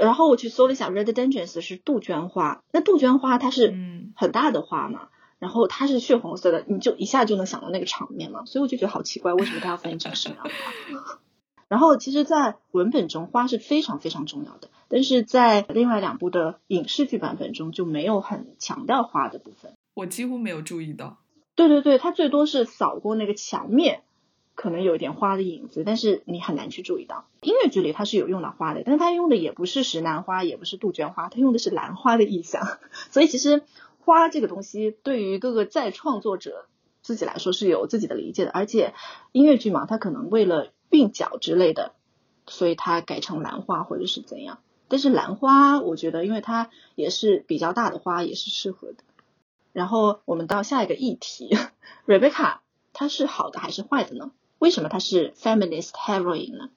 [0.00, 2.62] 然后我去搜了一下，red dendrons 是杜鹃花。
[2.72, 3.74] 那杜鹃花它是
[4.14, 5.08] 很大的花嘛，
[5.38, 8.44] 然后它是血红色的，你就一下就能想到那个场面嘛。
[8.44, 10.50] 所以我就觉得好奇怪，为什么它要翻译成石楠花？
[11.68, 19.72] 然后其实，在文本中，花是非常非常重要的，但是在另外两部的影视剧版本中就没有很强调花的部分。
[19.94, 21.18] 我几乎没有注意到。
[21.54, 24.02] 对对对，它最多是扫过那个墙面，
[24.60, 27.26] 可能有一点花的影子，但是你很难去注意到。
[27.42, 32.66] 音乐剧里它是有用到花的，但是它用的也不是石楠花，也不是杜鹃花，它用的是兰花的意象。
[33.12, 33.62] 所以其实
[34.00, 36.66] 花这个东西，对于各个再创作者
[37.02, 38.94] 自己来说是有自己的理解的，而且
[39.30, 41.92] 音乐剧嘛，它可能为了韵脚之类的，
[42.48, 44.58] 所以它改成兰花或者是怎样。
[44.88, 49.04] 但是兰花，我觉得因为它也是比较大的花，也是适合的。
[49.72, 51.56] 然后我们到下一个议题，
[52.08, 52.56] Rebecca，
[52.92, 54.32] 她是好的还是坏的呢？
[54.58, 56.70] 为什么她是 feminist heroine 呢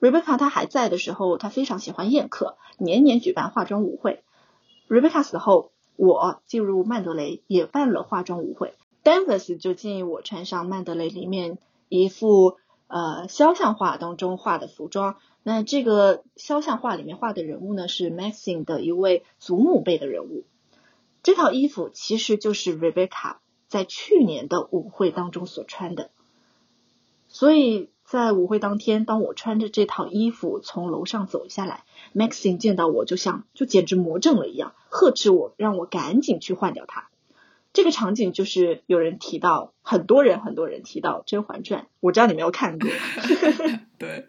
[0.00, 4.22] ？Rebecca 她还在的时候，她非常喜欢宴客，年年举办化妆舞会。
[4.88, 8.74] Rebecca 死后，我进入曼德雷也办了化妆舞会
[9.04, 11.58] ，Danvers 就建议我穿上曼德雷里面。
[11.94, 20.46] 一幅呃肖像画当中画的服装，那这个肖像画里面画的人物呢是 Maxine 的一位祖母辈的人物。
[21.22, 23.36] 这套衣服其实就是 Rebecca
[23.68, 26.10] 在去年的舞会当中所穿的。
[27.32, 37.08] 所以在舞会当天，当我穿着这套衣服从楼上走下来，Maxine 见到我就像就简直魔怔了一样，呵斥我，让我赶紧去换掉它。
[37.72, 42.90] 这个场景就是有人提到，很多人很多人提到《甄嬛传》，我知道你没有看过。
[43.98, 44.28] 对，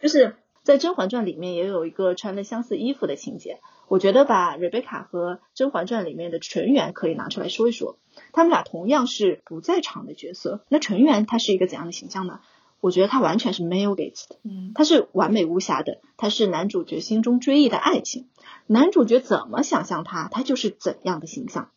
[0.00, 3.58] 就是在《甄嬛传》里面也有一个穿了相似衣服的情节。
[3.90, 7.98] 我觉得把 Rebecca 和《甄嬛传》里面的纯元可以拿出来说一说，
[8.32, 10.60] 他们俩同样是不在场的角色。
[10.68, 12.38] 那纯元他是一个怎样的形象呢？
[12.80, 18.28] 我觉得他完全是 male gaze 的，嗯，他是完美无瑕的，他是男主角心中追忆的爱情，
[18.68, 21.72] 男主角怎么想象他，他就是怎样的形象。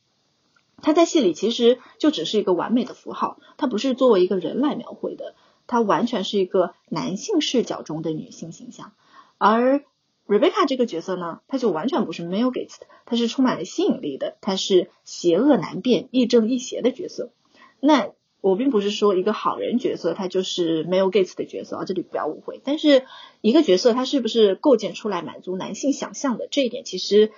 [0.84, 5.34] 他在戏里其实就只是一个完美的符号，他不是作为一个人来描绘的，
[5.66, 8.92] 他完全是一个男性视角中的女性形象。
[9.40, 9.84] 而
[10.28, 17.32] Rebecca 这个角色呢，他就完全不是 male gaze 的，他是充满了吸引力的，他是邪恶难辨、亦正亦邪的角色。
[17.80, 22.62] 那我并不是说一个好人角色他就是 male gaze 的角色啊，这里不要误会。
[22.64, 23.06] 但是
[23.42, 27.32] 一个角色他是不是构建出来满足男性想象的这一点，其实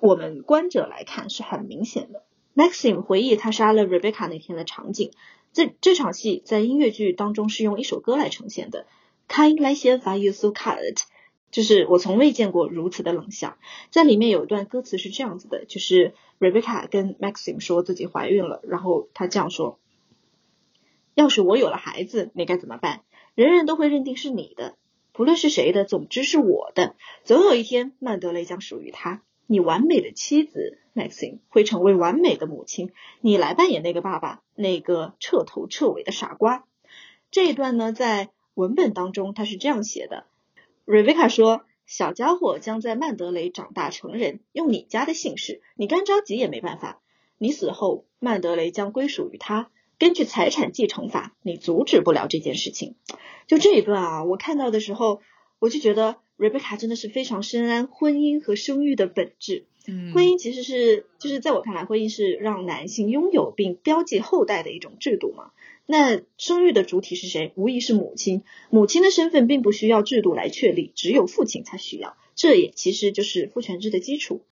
[0.00, 2.22] 我们观者来看是很明显的。
[2.54, 5.12] Maxim 回忆他杀了 Rebecca 那天的场景，
[5.52, 8.86] 这这场戏在音乐剧当中是用一首歌来呈现的。
[9.28, 11.02] Kind like why you so cut
[11.50, 13.56] 就是我从未见过如此的冷笑。
[13.90, 19.78] 在里面有一段歌词是这样子的，就是 Rebecca 跟 Maxim 说自己怀孕了，然后他这样说：
[21.14, 23.02] 要是我有了孩子，你该怎么办？
[23.34, 24.76] 人人都会认定是你的，
[25.12, 26.96] 不论是谁的，总之是我的。
[27.24, 29.22] 总有一天，曼德雷将属于他。
[29.46, 32.90] 你完美的妻子 Maxim 会成为完美的母亲，
[33.22, 36.66] 你来扮演那个爸爸，那个彻头彻尾的傻瓜。
[37.30, 40.26] 这一段呢，在文本当中他是这样写的
[40.88, 47.02] ：Rebecca 说，小家伙将在曼德雷长大成人，用你家的姓氏，你干着急也没办法。
[47.36, 52.96] 你死后，曼德雷将归属于他，根据财产继承法，你阻止不了这件事情。
[53.46, 55.20] 就这一段啊，我看到的时候，
[55.58, 56.16] 我就觉得。
[56.38, 59.66] Rebecca 真的是非常深谙婚姻和生育的本质。
[60.12, 65.50] 婚姻其实是，就是在我看来，婚姻是让男性拥有并标记后代的一种制度嘛。
[65.86, 67.52] 那生育的主体是谁？
[67.54, 68.42] 无疑是母亲。
[68.68, 72.16] 母亲的身份并不需要制度来确立，只有父亲才需要。
[72.34, 74.42] 这也其实就是父权制的基础。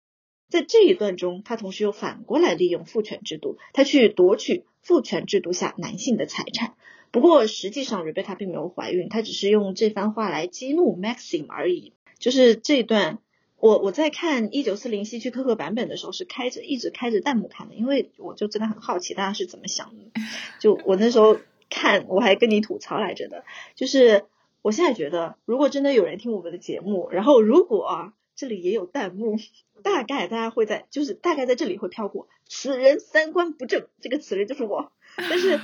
[0.48, 6.74] 在这一段中，他同时又反过来利用父权制度，他去夺取父权制度下男性的财产。
[7.10, 11.92] 不过实际上，Rebecca 并没有怀孕，她只是用这番话来激怒 Maxim 而已。
[12.18, 13.18] 就是这段，
[13.58, 20.20] 我我在看一九四零希区柯克版本的时候是开着一直开着弹幕看的，因为我就真的很好奇大家是怎么想的。
[20.60, 21.38] 就我那时候
[21.70, 23.44] 看，我还跟你吐槽来着的，
[23.74, 24.24] 就是
[24.62, 29.36] 我现在觉得，如果真的有人听我们的节目，然后如果啊这里也有弹幕，
[29.82, 35.58] 大概大家会在，就是大概在这里会飘过“此人三观不正”这个此人就是我，但是，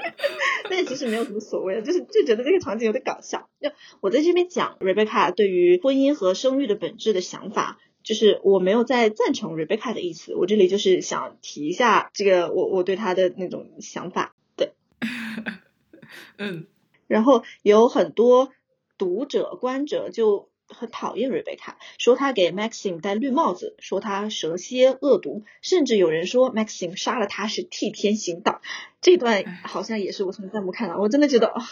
[0.70, 3.48] 但其实没有什么所谓的，就是就觉得这个场景有点搞笑。
[3.60, 3.70] 就
[4.00, 7.78] 我在这边讲 Rebecca 对于婚姻和生育的本质的想法。
[8.02, 14.72] 就是我没有在赞成 Rebecca 的意思，我这里就是想提一下这个我我对他的那种想法，对，
[16.38, 16.66] 嗯，
[17.06, 18.52] 然后有很多
[18.96, 28.62] 读者观者就很讨厌 Rebecca，说她给 Maxim 戴绿帽子，说她蛇蝎恶毒，甚至有人说 Maxim 杀了她是替天行道，
[29.00, 31.62] 这段好像也是我从弹幕看到，我真的觉得啊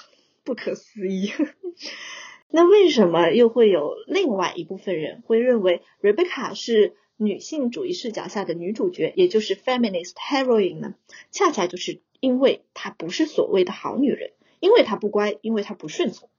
[0.44, 1.32] 不可思议。
[2.51, 10.94] 那为什么又会有另外一部分人会认为 Rebecca 是女性主义视角下的女主角，也就是 feminist heroine 呢？
[11.30, 16.30] 恰恰就是因为她不是所谓的好女人，因为她不乖，因为她不顺从。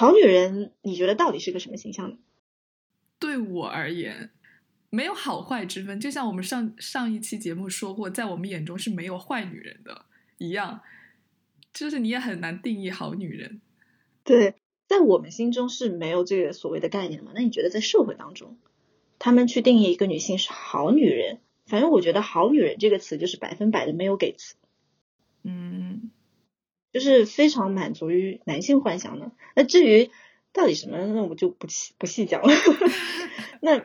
[0.00, 2.16] 好女人，你觉得到底是个什么形象呢？
[3.18, 4.30] 对我而言，
[4.88, 10.06] 没有好坏之分，就像我们上上一期节目说过，在我们眼中是没有坏女人的
[10.38, 10.80] 一样，
[11.74, 13.60] 就是你也很难定义好女人。
[14.24, 14.54] 对。
[14.88, 17.32] 在我们心中是没有这个所谓的概念嘛？
[17.34, 18.56] 那你觉得在社会当中，
[19.18, 24.56] 他们去定义一个女性是好女人，反正我觉得“好女人”这个词就是百分百的没有给词，
[25.44, 25.89] 嗯，
[26.92, 29.32] 就是非常满足于男性幻想的。
[29.54, 30.10] 那至于
[30.52, 32.52] 到底什么，那我就不细不细讲了。
[33.60, 33.84] 那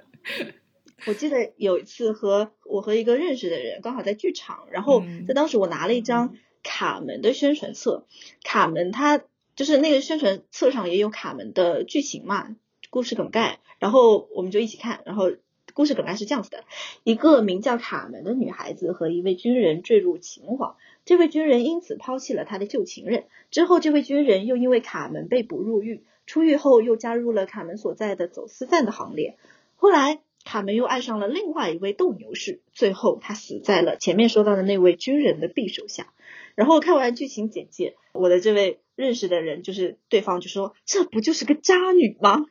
[1.07, 8.05] 我记得有一次和我和一个认识的人刚好在剧场，然后在当时我拿了一张卡门的宣传册，
[8.43, 9.21] 卡门它。
[9.55, 12.57] 就是那个宣传册上也有卡门的剧情嘛，
[12.89, 14.99] 故事梗概，然后我们就一起看。
[15.05, 15.31] 然后
[15.73, 16.65] 故事梗概是这样子的：
[17.05, 20.75] 一个名叫卡门的女孩子和一位军人坠入情网，
[21.05, 23.25] 这位军人因此抛弃了他的旧情人。
[23.51, 29.37] 之后，这位军人又因为卡门被捕入狱，出狱后又加入了卡门所在的走私犯的行列。
[29.75, 36.11] 后来，卡门又爱上了另外一位斗牛士，最后他死在了前面说到的那位军人的匕首下。
[36.55, 38.79] 然后看完剧情简介，我的这位。
[38.95, 42.45] 认识的人就是对方就说这不就是个渣女吗？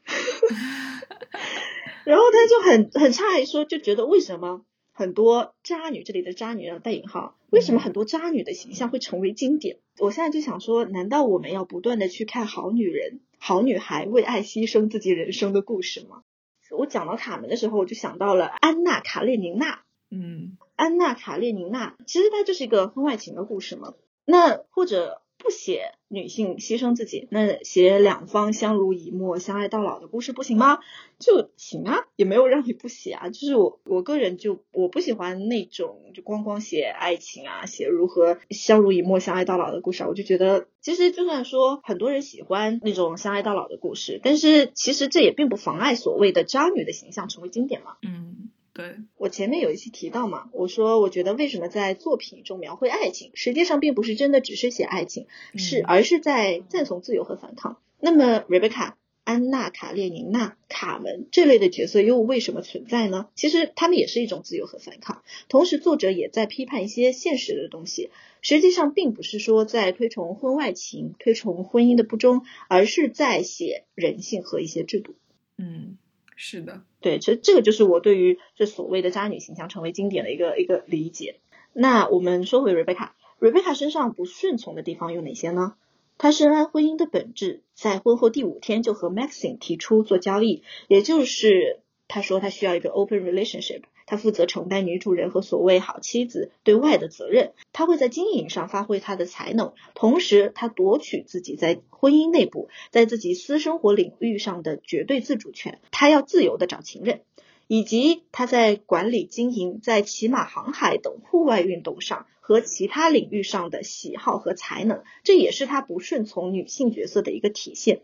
[2.05, 4.61] 然后他就很很诧异说，就觉得为什么
[4.97, 9.79] 很多渣女这里的渣女要带引号，为什么很多渣女的形象会成为经典？
[9.99, 16.23] 我现在就想说，难道我们要不断的去看好女人、好女孩为爱牺牲自己人生的故事吗？
[16.71, 19.83] 我讲到卡门的时候，我就想到了安娜卡列宁娜。
[20.11, 23.95] 嗯，安娜卡列宁娜其实它就是一个婚外情的故事嘛。
[24.25, 25.21] 那或者。
[25.45, 30.79] 不写女性牺牲自己，那写两方相濡以沫、相爱到老的故事不行吗？
[31.19, 33.29] 就行啊，也没有让你不写啊。
[33.29, 40.03] 就是我我个人就我不喜欢那种就光光写爱情啊，写如何相濡以沫、相爱到老的故事。
[40.05, 47.97] 我就觉得，其实就算说很多人喜欢那种相爱到老的故事，但是其实这也并不妨碍所谓的渣女的形象成为经典嘛。
[48.03, 48.34] 嗯。
[48.75, 57.79] 对我前面有一期提到嘛，我说我觉得为什么在作品中描绘爱情，实际上并不是真的只是写爱情，是而是在赞颂自由和反抗。
[58.01, 63.29] 那么 Rebecca、安娜、卡列宁娜、卡门这类的角色又为什么存在呢？
[63.37, 68.11] 其实他们也是一种自由和反抗，同时作者也在批判一些现实的东西。
[68.43, 75.15] 实际上并不是说在推崇婚外情、推崇婚姻的不忠，而是在写人性和一些制度。
[75.57, 75.97] 嗯。
[76.37, 81.41] 是的，对，其实这个就是我对于这所谓的渣女形象成为经典的一个一个理解。
[81.73, 85.75] 那我们说回瑞贝卡，瑞贝卡身上不顺从的地方有哪些呢？
[86.19, 93.83] 她深谙婚姻的本质，在婚后第五天就和 Maxine 提出做交易，也就是她说她需要一个 open relationship。
[94.07, 105.81] 他负责承担女主人和所谓好妻子对外的责任，他会在经营上发挥他的才能，同时他夺取自己在婚姻内部、在自己私生活领域上的绝对自主权。
[105.91, 107.23] 他要自由的找情人，
[107.67, 118.03] 以及他在管理、经营、在骑马、航海等户外运动上和其他领域上的喜好和才能，这也是他不顺从女性角色的一个体现。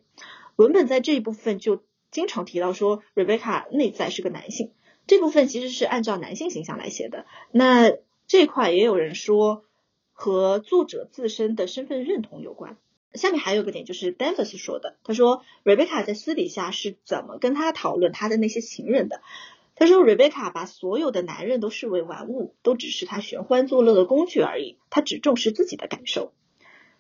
[0.57, 4.73] 文本在这一部分就经常提到说，Rebecca 内在是个男性。
[5.11, 7.91] 这部分其实是按照男性形象来写的，那
[8.29, 9.65] 这块也有人说
[10.13, 12.77] 和作者自身的身份认同有关。
[13.15, 19.21] 下面还有个点就是 Danvers 说的，他说 Rebecca 在私底下是怎么跟他讨论他的那些情人的？
[19.75, 26.33] 他说 Rebecca 把所有的男人都视为玩物，都只是他寻欢作乐的工具而已，他只重视自己的感受。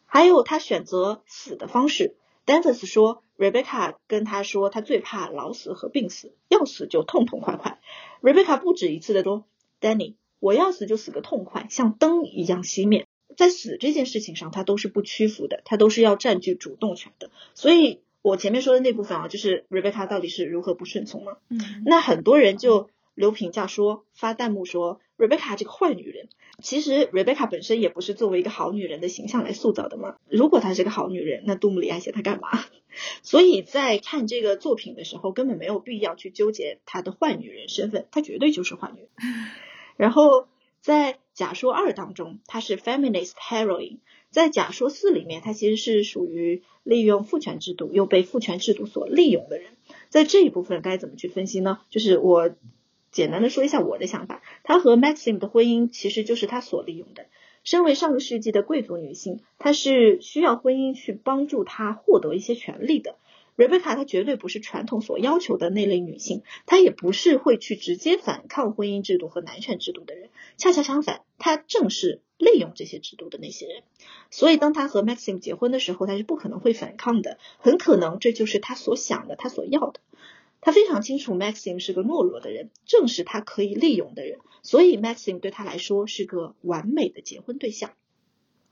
[0.05, 2.17] 还有他选择死的方式。
[2.51, 7.78] Danvers 说，Rebecca 跟他说，他最怕老死和病死，要死就痛痛快快。
[8.22, 9.44] Rebecca 不止一次的说
[9.80, 13.07] ，Danny，我要死就死个痛快，像灯一样熄灭。
[13.36, 17.30] 在死这件事情上，他都是不屈服的，他都是要占据主动权的。
[17.55, 21.36] 所以，我前面说的那部分啊，就是 Rebecca 到底是如何不顺从嘛？
[21.51, 26.29] 嗯，那很多人就留评价说，发弹幕说 Rebecca 这个坏女人。
[26.62, 30.16] 其实 Rebecca 本身也不是作为一个好女人的形象来塑造的嘛。
[30.29, 32.49] 如果她是个好女人，那杜姆里爱写她干嘛？
[33.23, 39.09] 所以在看这个作品的时候，根本没有必要去纠结她的坏女人身份，她绝对就是坏女人。
[39.97, 40.49] 然后
[40.81, 43.99] 在假说二当中，她是 feminist heroine；
[44.31, 49.73] 在假说四里面，她其实是属于利用父权制度又被父权制度所利用的人。
[50.11, 51.81] 在这一部分该怎么去分析呢？
[51.89, 52.51] 就是我。
[53.11, 57.27] 简单的说一下我的想法，她和 Maxim 的婚姻其实就是她所利用的。
[57.63, 63.17] 身为上个世纪的贵族女性，她是需要婚姻去帮助她获得一些权利的。
[63.57, 70.31] Rebecca 她绝对不是传统所要求的那类女性，她也不是会去直接反抗婚姻制度和男权制度的人。
[70.57, 73.83] 恰恰相反，她正是利用这些制度的那些人。
[74.31, 77.37] 所以，当她和 Maxim 结婚的时候，她是不可能会反抗的。
[77.59, 80.01] 很可能这就是她所想的，她所要的。
[80.61, 87.93] 他非常清楚 Maxim 是个懦弱的人，正是他可以利用的人，所以 Maxim 对他来说是个完美的结婚对象。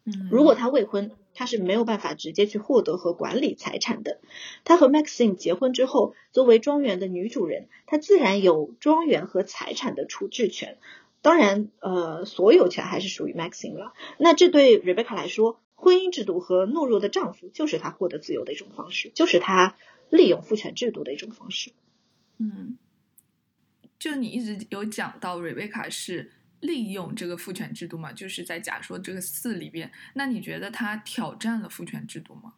[0.04, 4.20] 嗯，如果他未婚，他是没有办法直接去获得和管理财产的。
[4.64, 10.78] 他和 Maxim 结婚之后，作为庄园的女主人，她自然有庄园和财产的处置权。
[11.20, 13.92] 当然，呃，所有权还是属于 Maxim 了。
[14.18, 19.76] 那这对 Rebecca 来说，婚姻制度和懦弱的丈夫就是她获得自由的一种方式，就是她。
[20.10, 21.70] 利用父权制度的一种方式。
[22.38, 22.78] 嗯，
[23.98, 28.10] 就你一直有讲到瑞贝卡是利用这个父权制度嘛？
[28.10, 32.54] 就是在假说这个四里边，那你觉得他挑战了父权制度吗？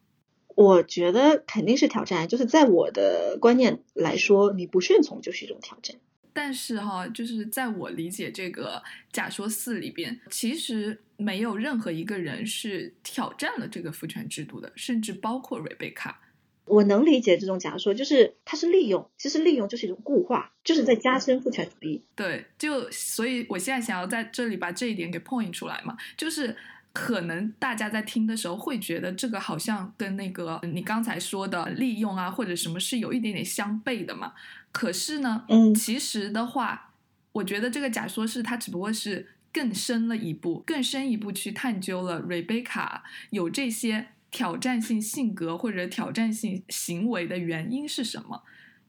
[0.54, 5.96] 我觉得肯定是挑战，就是在我的观念来说，你不顺从就是一种挑战。
[6.32, 16.20] 但是哈，就是在我理解这个假说四里边，其实没有任何一个人是挑战了这个父权制度的，甚至包括瑞贝卡。
[16.66, 22.00] 我能理解这种假说，就是它是利用，其实利用就是一种固化，就是在加深父权主义。
[22.14, 26.56] 对，就所以我现在想要在这里把这一点给 point 出来嘛，就是
[26.92, 34.32] 可能大家在听的时候会觉得这个好像跟那个你刚才说的利用啊或者什么是有一点点相悖的嘛。
[34.72, 36.94] 可是呢，嗯，其实的话，
[37.32, 43.00] 我觉得这个假说是它只不过是更深了一步，更深一步去探究了 Rebecca
[43.30, 44.08] 有这些。
[44.32, 48.44] 挑战性性格或者挑战性行为的原因是什么？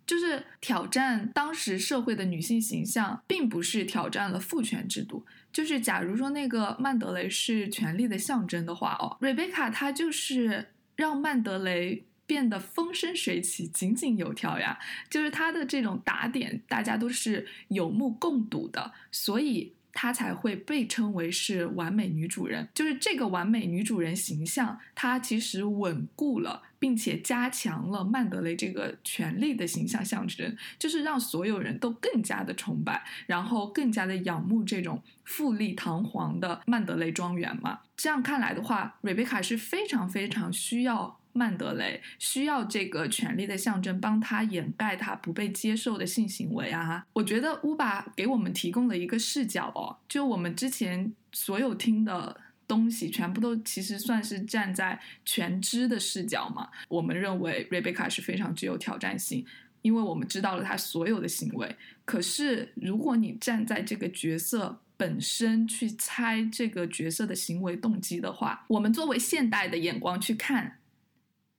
[0.05, 5.25] 就是挑战当时社会的女性形象，并不是挑战了父权制度。
[5.51, 14.79] 就是假如说那个曼德雷是权力的象征的话，哦，瑞贝卡她就是让曼德雷变得风生水起、井井有条呀。
[15.09, 19.73] 就是她的这种打点，大家都是有目共睹的，所以。
[19.93, 37.81] 她才会被称为是完美女主人，就是这个完美女主人形象，她其实稳固了，并且加强了曼德雷这个权力的形象象征，就是让所有人都更加的崇拜，然后更加的仰慕这种富丽堂皇的曼德雷庄园嘛。
[37.97, 41.19] 这样看来的话，瑞贝卡是非常非常需要。
[41.33, 47.05] 曼德雷需要这个权力的象征帮他掩盖他不被接受的性行为啊！
[47.13, 56.69] 我觉得乌巴给我们提供了一个视角哦，就我们之前所有听的东西，全部都其实算是站在全知的视角嘛。
[56.89, 59.45] 我们认为瑞贝卡是非常具有挑战性，
[59.81, 61.75] 因为我们知道了他所有的行为。
[62.03, 70.77] 可是如果你站在这个角色本身去猜这个角色的行为动机的话，我们作为现代的眼光去看。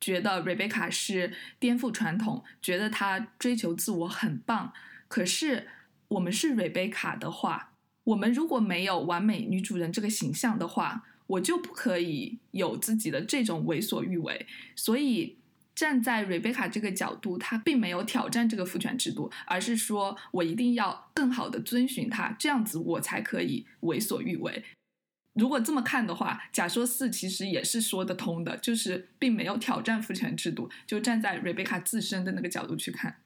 [0.02, 4.72] 觉得 Rebecca 是颠覆传统，觉得她追求自我很棒。
[5.06, 5.68] 可是
[6.08, 14.44] 我们是 Rebecca 的话，我们如果没有完美女主人这个形象的话，我就不可以有自己的这种为所欲为。
[14.74, 15.38] 所以
[15.72, 24.64] 站在 Rebecca 这个角度，她并没有挑战这个父权制度，而是说我一定要更好的遵循它，这样子我才可以为所欲为。
[25.34, 30.68] 如果这么看的话，假说四其实也是说得通的，就是并没有挑战父权制度。
[30.86, 33.16] 就站在瑞贝卡自身的那个角度去看，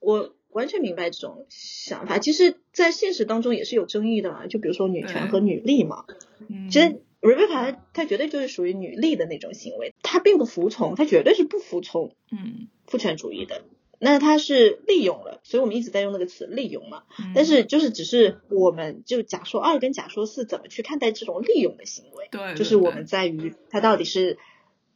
[0.00, 2.18] 我完全明白这种想法。
[2.18, 6.04] 其实，在现实当中也是有争议的嘛，就比如说女权和女力嘛。
[6.48, 13.62] 嗯，其实瑞贝卡她绝对就是属于女力的那种行为，她并不服从，她绝对是不服从嗯父权主义的。
[14.04, 17.04] 那它是利用了，所以我们一直在用那个词利用嘛。
[17.20, 24.38] 嗯但是就是只是我们就假说二跟假说四怎么去看待这种利用的行为，对，就是我们在于它到底是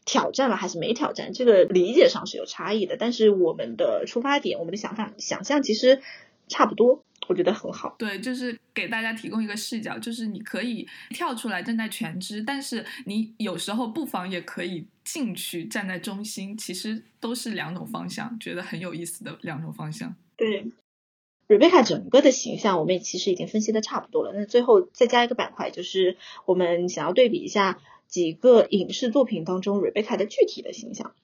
[0.05, 2.97] 挑战了还是没挑战，这个理解上是有差异的。
[2.99, 6.01] 但是我们的出发点，我们的想法想象其实
[6.49, 7.05] 差不多。
[7.29, 7.95] 我觉得很好。
[7.99, 20.14] 对，就是给大家提供一个视角，就是你可以跳出来站在全知，但是你有时候不妨也可以进去站在中心，其实都是两种方向，觉得很有意思的两种方向。
[20.37, 20.70] 对
[21.49, 31.14] ，Rebecca 整个的形象我们也其实已经分析的差不多了，那最后再加一个板块，就是我们想要对比一下几个影视作品当中 Rebecca 的具体的形象。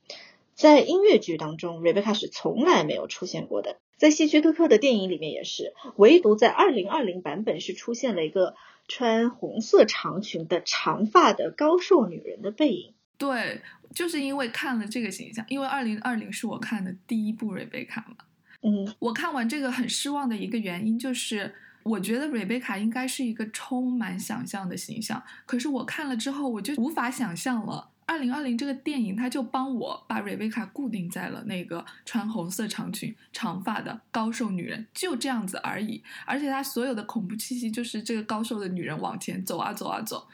[0.55, 3.79] 在音乐剧当中，Rebecca 是从来没有出现过的。
[3.97, 8.55] 在希区柯克的电影里面也是，唯独在二零二零版本是出现了一个
[8.89, 12.95] 穿红色长裙的长发的高瘦女人的背影。
[13.17, 13.63] 对，
[13.95, 18.17] 就是因为看了这个形象，因为二零二零是我看的第一部 Rebecca 嘛。
[18.63, 27.91] 嗯，我看完这个很失望的一个原因就是，我觉得 Rebecca 应该是一个充满想象的形象，可是我看了之后我就无法想象了。
[28.05, 36.03] 二零二零这个电影，他就帮我把瑞贝卡固定在了那个穿红色长裙、长发的高瘦女人，就这样子而已。
[36.27, 40.29] 而且他所有的恐怖气息就是这个高瘦的女人往前走啊走啊走，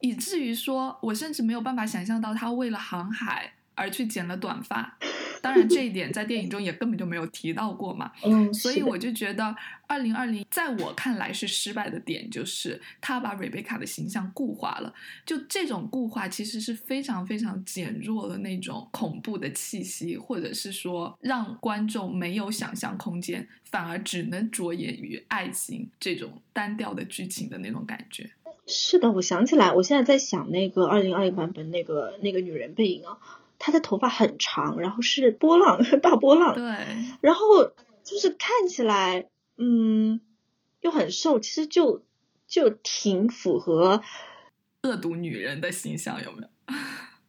[0.00, 4.98] 以至于说我甚至没有办法想象到她为了航海而去剪了短发。
[5.42, 8.10] 当然，这一点在电影中也根本就没有提到过嘛。
[8.24, 9.54] 嗯，所以我就觉得，
[9.86, 14.92] 二零二零在我看来是失败的点，就是他把瑞贝卡的形象固化了。
[15.24, 28.28] 就这种固化，其实是非常非常减弱了那种恐怖的气息，或者是说让观众没有想象空间，反而只能着眼于爱情这种单调的剧情的那种感觉。
[28.66, 33.16] 是的，我想起来，我现在在想那个二零二零版本那个那个女人背影啊。
[33.58, 36.62] 她的头发很长，然后是波浪 大波浪，对，
[37.20, 37.64] 然后
[38.04, 40.20] 就是看起来，嗯，
[40.80, 42.04] 又很瘦，其实就
[42.46, 44.02] 就挺符合
[44.82, 46.48] 恶毒女人的形象，有没有？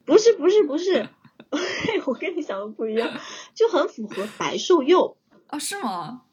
[0.05, 1.09] 不是不是不是，
[2.05, 3.09] 我跟你想的不一样，
[3.53, 5.17] 就很符合白瘦幼
[5.47, 5.59] 啊？
[5.59, 6.23] 是吗？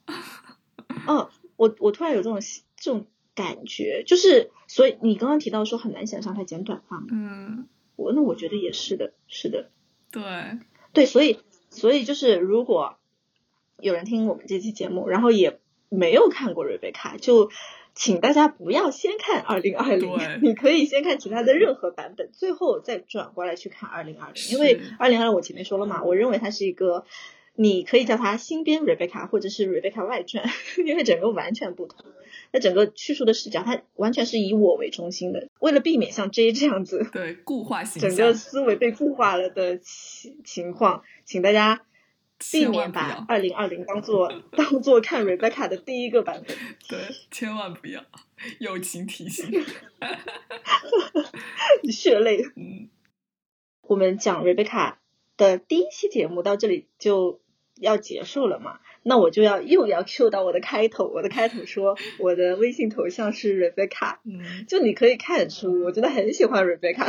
[1.09, 2.39] 嗯， 我我突然有这种
[2.77, 7.67] 这种感觉，就是所以你刚刚提到说很难想象她剪短发，嗯，
[7.97, 9.71] 我那我觉得也是的，是的。
[10.15, 10.23] 对。
[10.93, 11.41] 对，所以
[11.71, 12.97] 所以就是如果
[13.81, 15.59] 有人听我们这期节目，然后也
[15.89, 17.51] 没有看过瑞贝卡，就
[17.95, 27.05] 请大家不要先看二零二零，你可以先看其他的任何版本，最后再转过来去看二零二零，因为二零二零我前面说了嘛，我认为它是一个
[27.57, 30.45] 你可以叫它新编瑞贝卡或者是瑞贝卡外传，
[30.85, 32.05] 因为整个完全不同。
[32.53, 35.49] 它整个叙述的视角，它完全是以我为中心的。
[35.61, 41.83] 为了避免像 J 这样子对固化形象，整个思维被固化了的情情况，请大家
[42.53, 46.57] 避免把二零二零当做当做看 Rebecca 的第一个版本。
[46.89, 46.99] 对，
[47.31, 48.05] 千万不要，
[48.61, 49.47] 友情提醒。
[51.91, 52.45] 血泪。
[52.57, 52.89] 嗯，
[53.83, 54.95] 我们讲 Rebecca
[55.37, 57.41] 的第一期节目到这里就
[57.77, 58.79] 要结束了嘛？
[59.03, 67.07] 那我就要又要 Q 到我的开头，我的开头说我的微信头像是 Rebecca，嗯，就你可以看出，我真的很喜欢 Rebecca，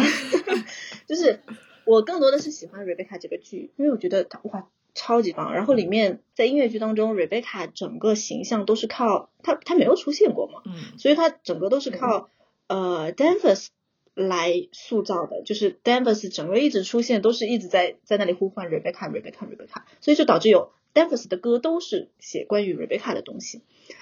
[1.07, 1.39] 就是
[1.85, 5.53] 我更多的是喜欢 Rebecca 这个剧，因为我觉得哇超级棒。
[5.53, 12.29] 然后里面在音乐剧当中，Rebecca 整个形象都是靠她，她没有出现过嘛，嗯，所以她整个都是靠
[12.67, 13.67] 呃 Danvers
[14.15, 20.71] 来塑造的，就是 Danvers 整个一直出现都是一直在在那里呼唤 Rebecca，Rebecca，Rebecca，所以就导致有。
[20.95, 23.61] Danvers 的歌都是写关于 Rebecca 的东西，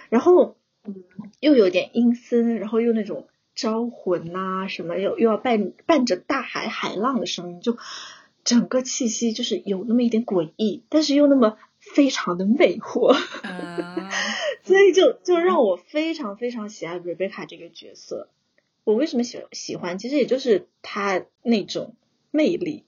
[0.09, 1.03] 然后嗯，
[1.39, 7.78] 又有点阴森，然后又那种招魂呐什么，又又要伴伴着大海海浪的声音，就
[8.43, 13.18] 整个气息就是有那么一点诡异，但是又那么非常的魅惑，
[14.61, 18.30] 所以就就让我非常非常喜爱 Rebecca 这个角色。
[18.84, 19.97] 我为什么喜喜欢？
[19.97, 21.95] 其实也就是他那种
[22.31, 22.86] 魅力，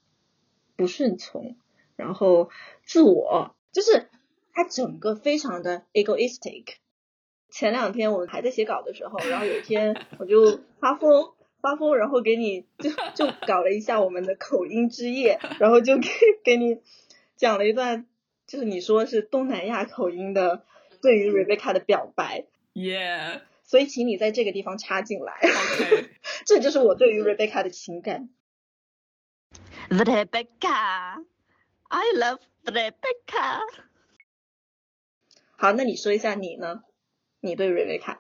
[0.76, 1.56] 不顺从，
[1.96, 2.50] 然后
[2.84, 3.56] 自我。
[3.72, 4.10] 就是
[4.54, 6.76] 他整个非常的 egoistic。
[7.50, 16.08] 前两天我们还在写稿的时候，然后有一天我就发疯发疯，然后给你就就搞了一下我们的口音之夜，然后就给
[16.44, 16.80] 给你
[17.36, 18.06] 讲了一段，
[18.48, 20.64] 就是你说是东南亚口音的
[21.02, 22.46] 对于 Rebecca 的表白。
[22.74, 23.42] Yeah。
[23.66, 25.34] 所以请你在这个地方插进来。
[25.34, 26.10] OK。
[26.46, 28.30] 这就是我对于 Rebecca 的情感。
[29.90, 31.26] Rebecca，I
[32.16, 32.40] love。
[32.66, 33.60] Rebecca，
[35.56, 36.82] 好，那你说一下你呢？
[37.42, 38.18] 你对 Rebecca，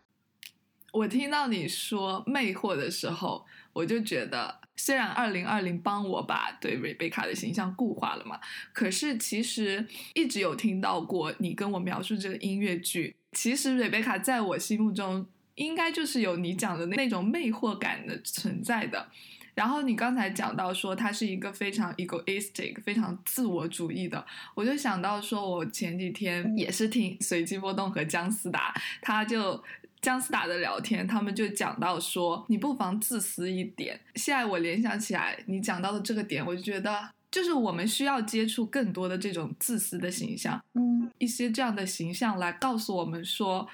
[0.93, 3.43] 我听到你说魅惑的时候，
[3.73, 8.39] 我就觉得，虽然二零二零帮我把对 Rebecca 的形象固化了嘛，
[8.71, 19.07] 可是其实一直有听到过你跟我描述这个音乐剧，其实 Rebecca 在我心目中应该就是有你讲的那种魅惑感的存在的。
[19.53, 29.63] 然后你刚才讲到说他是一个非常 egoistic、非常自我主义的，我就想到说，我前几天也是听随机波动和姜思达，他就
[30.01, 33.97] 姜思达的聊天，他们就讲到说，你不妨自私一点。
[34.15, 43.65] 现在我联想起来你讲到的这个点，我就觉得，就是我们需要接触更多的这种自私的形象，嗯一些这样的形象来告诉我们说。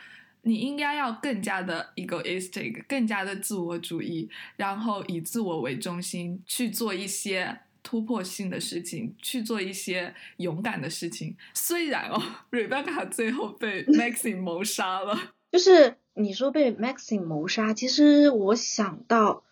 [0.44, 11.36] 你应该要更加的 egoistic，更加的自我主义，然后以自我为中心去做一些突破性的事情，去做一些勇敢的事情。
[11.54, 12.22] 虽然哦，
[12.52, 19.44] Rebecca 最后被 Maxine 谋杀了，就是你说被 Maxine 谋杀，其实我想到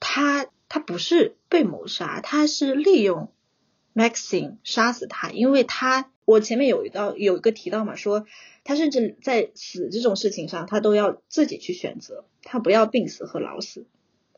[0.00, 3.30] 他他不是被谋杀，他是利用
[3.94, 8.26] Maxine 杀死他，因为他我前面有一道有一个提到嘛，说
[8.68, 13.86] 他甚至在死这种事情上，他都要自己去选择，他不要病死和老死，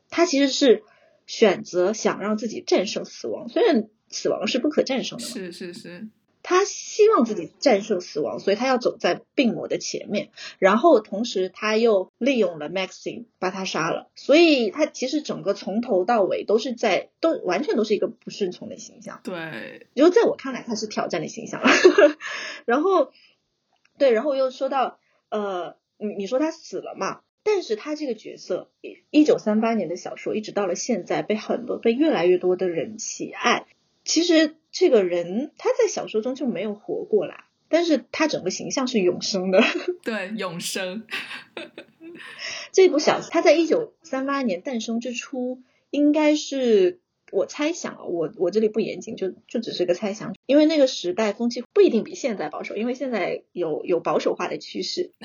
[0.09, 0.83] 他其实是
[1.27, 6.07] 选择想让自己战胜死亡，虽然死亡是不可战胜的，是是是，
[6.43, 10.29] 他希望自己战胜死亡，所以他要走在病魔的前面，
[10.59, 21.61] 然后同时他又利用了 Maxine 把他杀了，所以他其实整个从头到尾都是在都完全都是一个不顺从的形象，对，就在我看来他是挑战的形象，
[22.63, 23.11] 然后
[24.01, 24.97] 对，然后又说到
[25.29, 27.21] 呃，你你说他死了嘛？
[27.43, 28.71] 但是他这个角色，
[29.11, 33.67] 一九三八年的小说，一直到了现在，被很多被越来越多的人喜爱。
[34.03, 39.61] 其实这个人他在小说中就没有活过来，但是他整个形象是永生的。
[40.01, 41.03] 对，永生，
[42.71, 47.00] 这部小说他在一九三八年诞生之初，应该是
[47.31, 55.11] 我猜想啊，我我这里不严谨，就就只是个猜想，因为那个时代风气不一定比现在保守，因为现在有有保守化的趋势。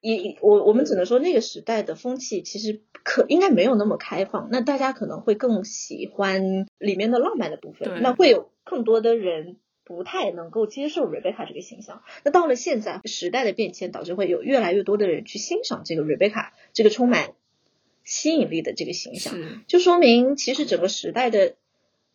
[0.00, 12.02] 也我我们只能说那个时代的风气其实可应该没有那么开放，那大家可能会更喜欢里面的浪漫的部分，那会有更多的人不太能够接受 Rebecca 这个形象。
[12.22, 17.30] 那到了现在，时代的变迁导致会有越来越多的人去欣赏这个 Rebecca 这个充满
[18.04, 21.56] 吸引力的这个形象，就说明其实整个时代的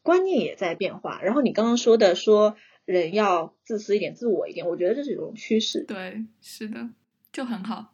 [0.04, 1.22] 观念也在变化。
[1.22, 5.84] 然后你刚刚说的说人要自私一点、自我一点，我觉得这是一种趋势。
[5.84, 6.90] 对，是的，
[7.32, 7.94] 就很好。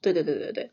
[0.00, 0.70] 对对对对对，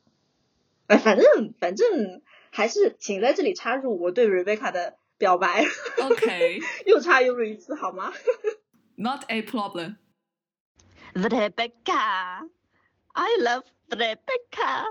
[0.88, 5.66] 哎，反正反正还是请在这里插入我对 Rebecca 的表白
[6.02, 8.14] ，OK， 又插入一次好吗？
[8.98, 9.98] not a problem。
[11.14, 12.50] Rebecca.
[13.14, 14.86] I love Rebecca.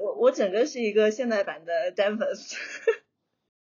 [0.00, 2.54] 我我整个是一个现代版的 Danvers。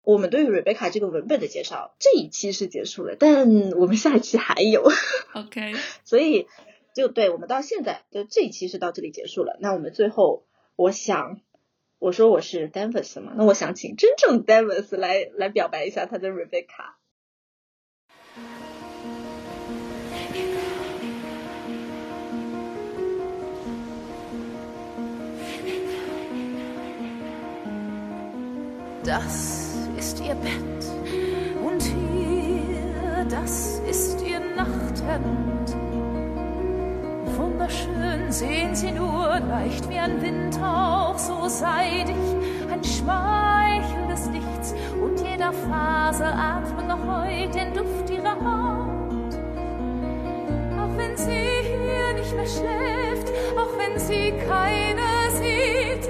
[0.03, 4.89] 我们对于 Rebecca 这个文本的介绍这一期是结束了，但我们下一期还有
[5.33, 5.73] ，OK，
[6.05, 6.47] 所以
[6.95, 9.57] 就对我们到现在就这一期是到这里结束了。
[9.59, 10.45] 那我们最后，
[10.77, 11.41] 我想
[11.99, 16.95] 我说我是 Danvers 嘛，那我想请真正 Danvers 来来表白一下他的 Rebecca。
[29.07, 30.83] Das ist ihr Bett
[31.65, 35.77] und hier, das ist ihr Nachthemd.
[37.37, 42.17] Wunderschön sehen sie nur, leicht wie ein Windhauch, so seidig,
[42.69, 49.33] ein Schmeichel des Lichts und jeder Faser atmet noch heut den Duft ihrer Haut.
[50.81, 56.09] Auch wenn sie hier nicht mehr schläft, auch wenn sie keine sieht,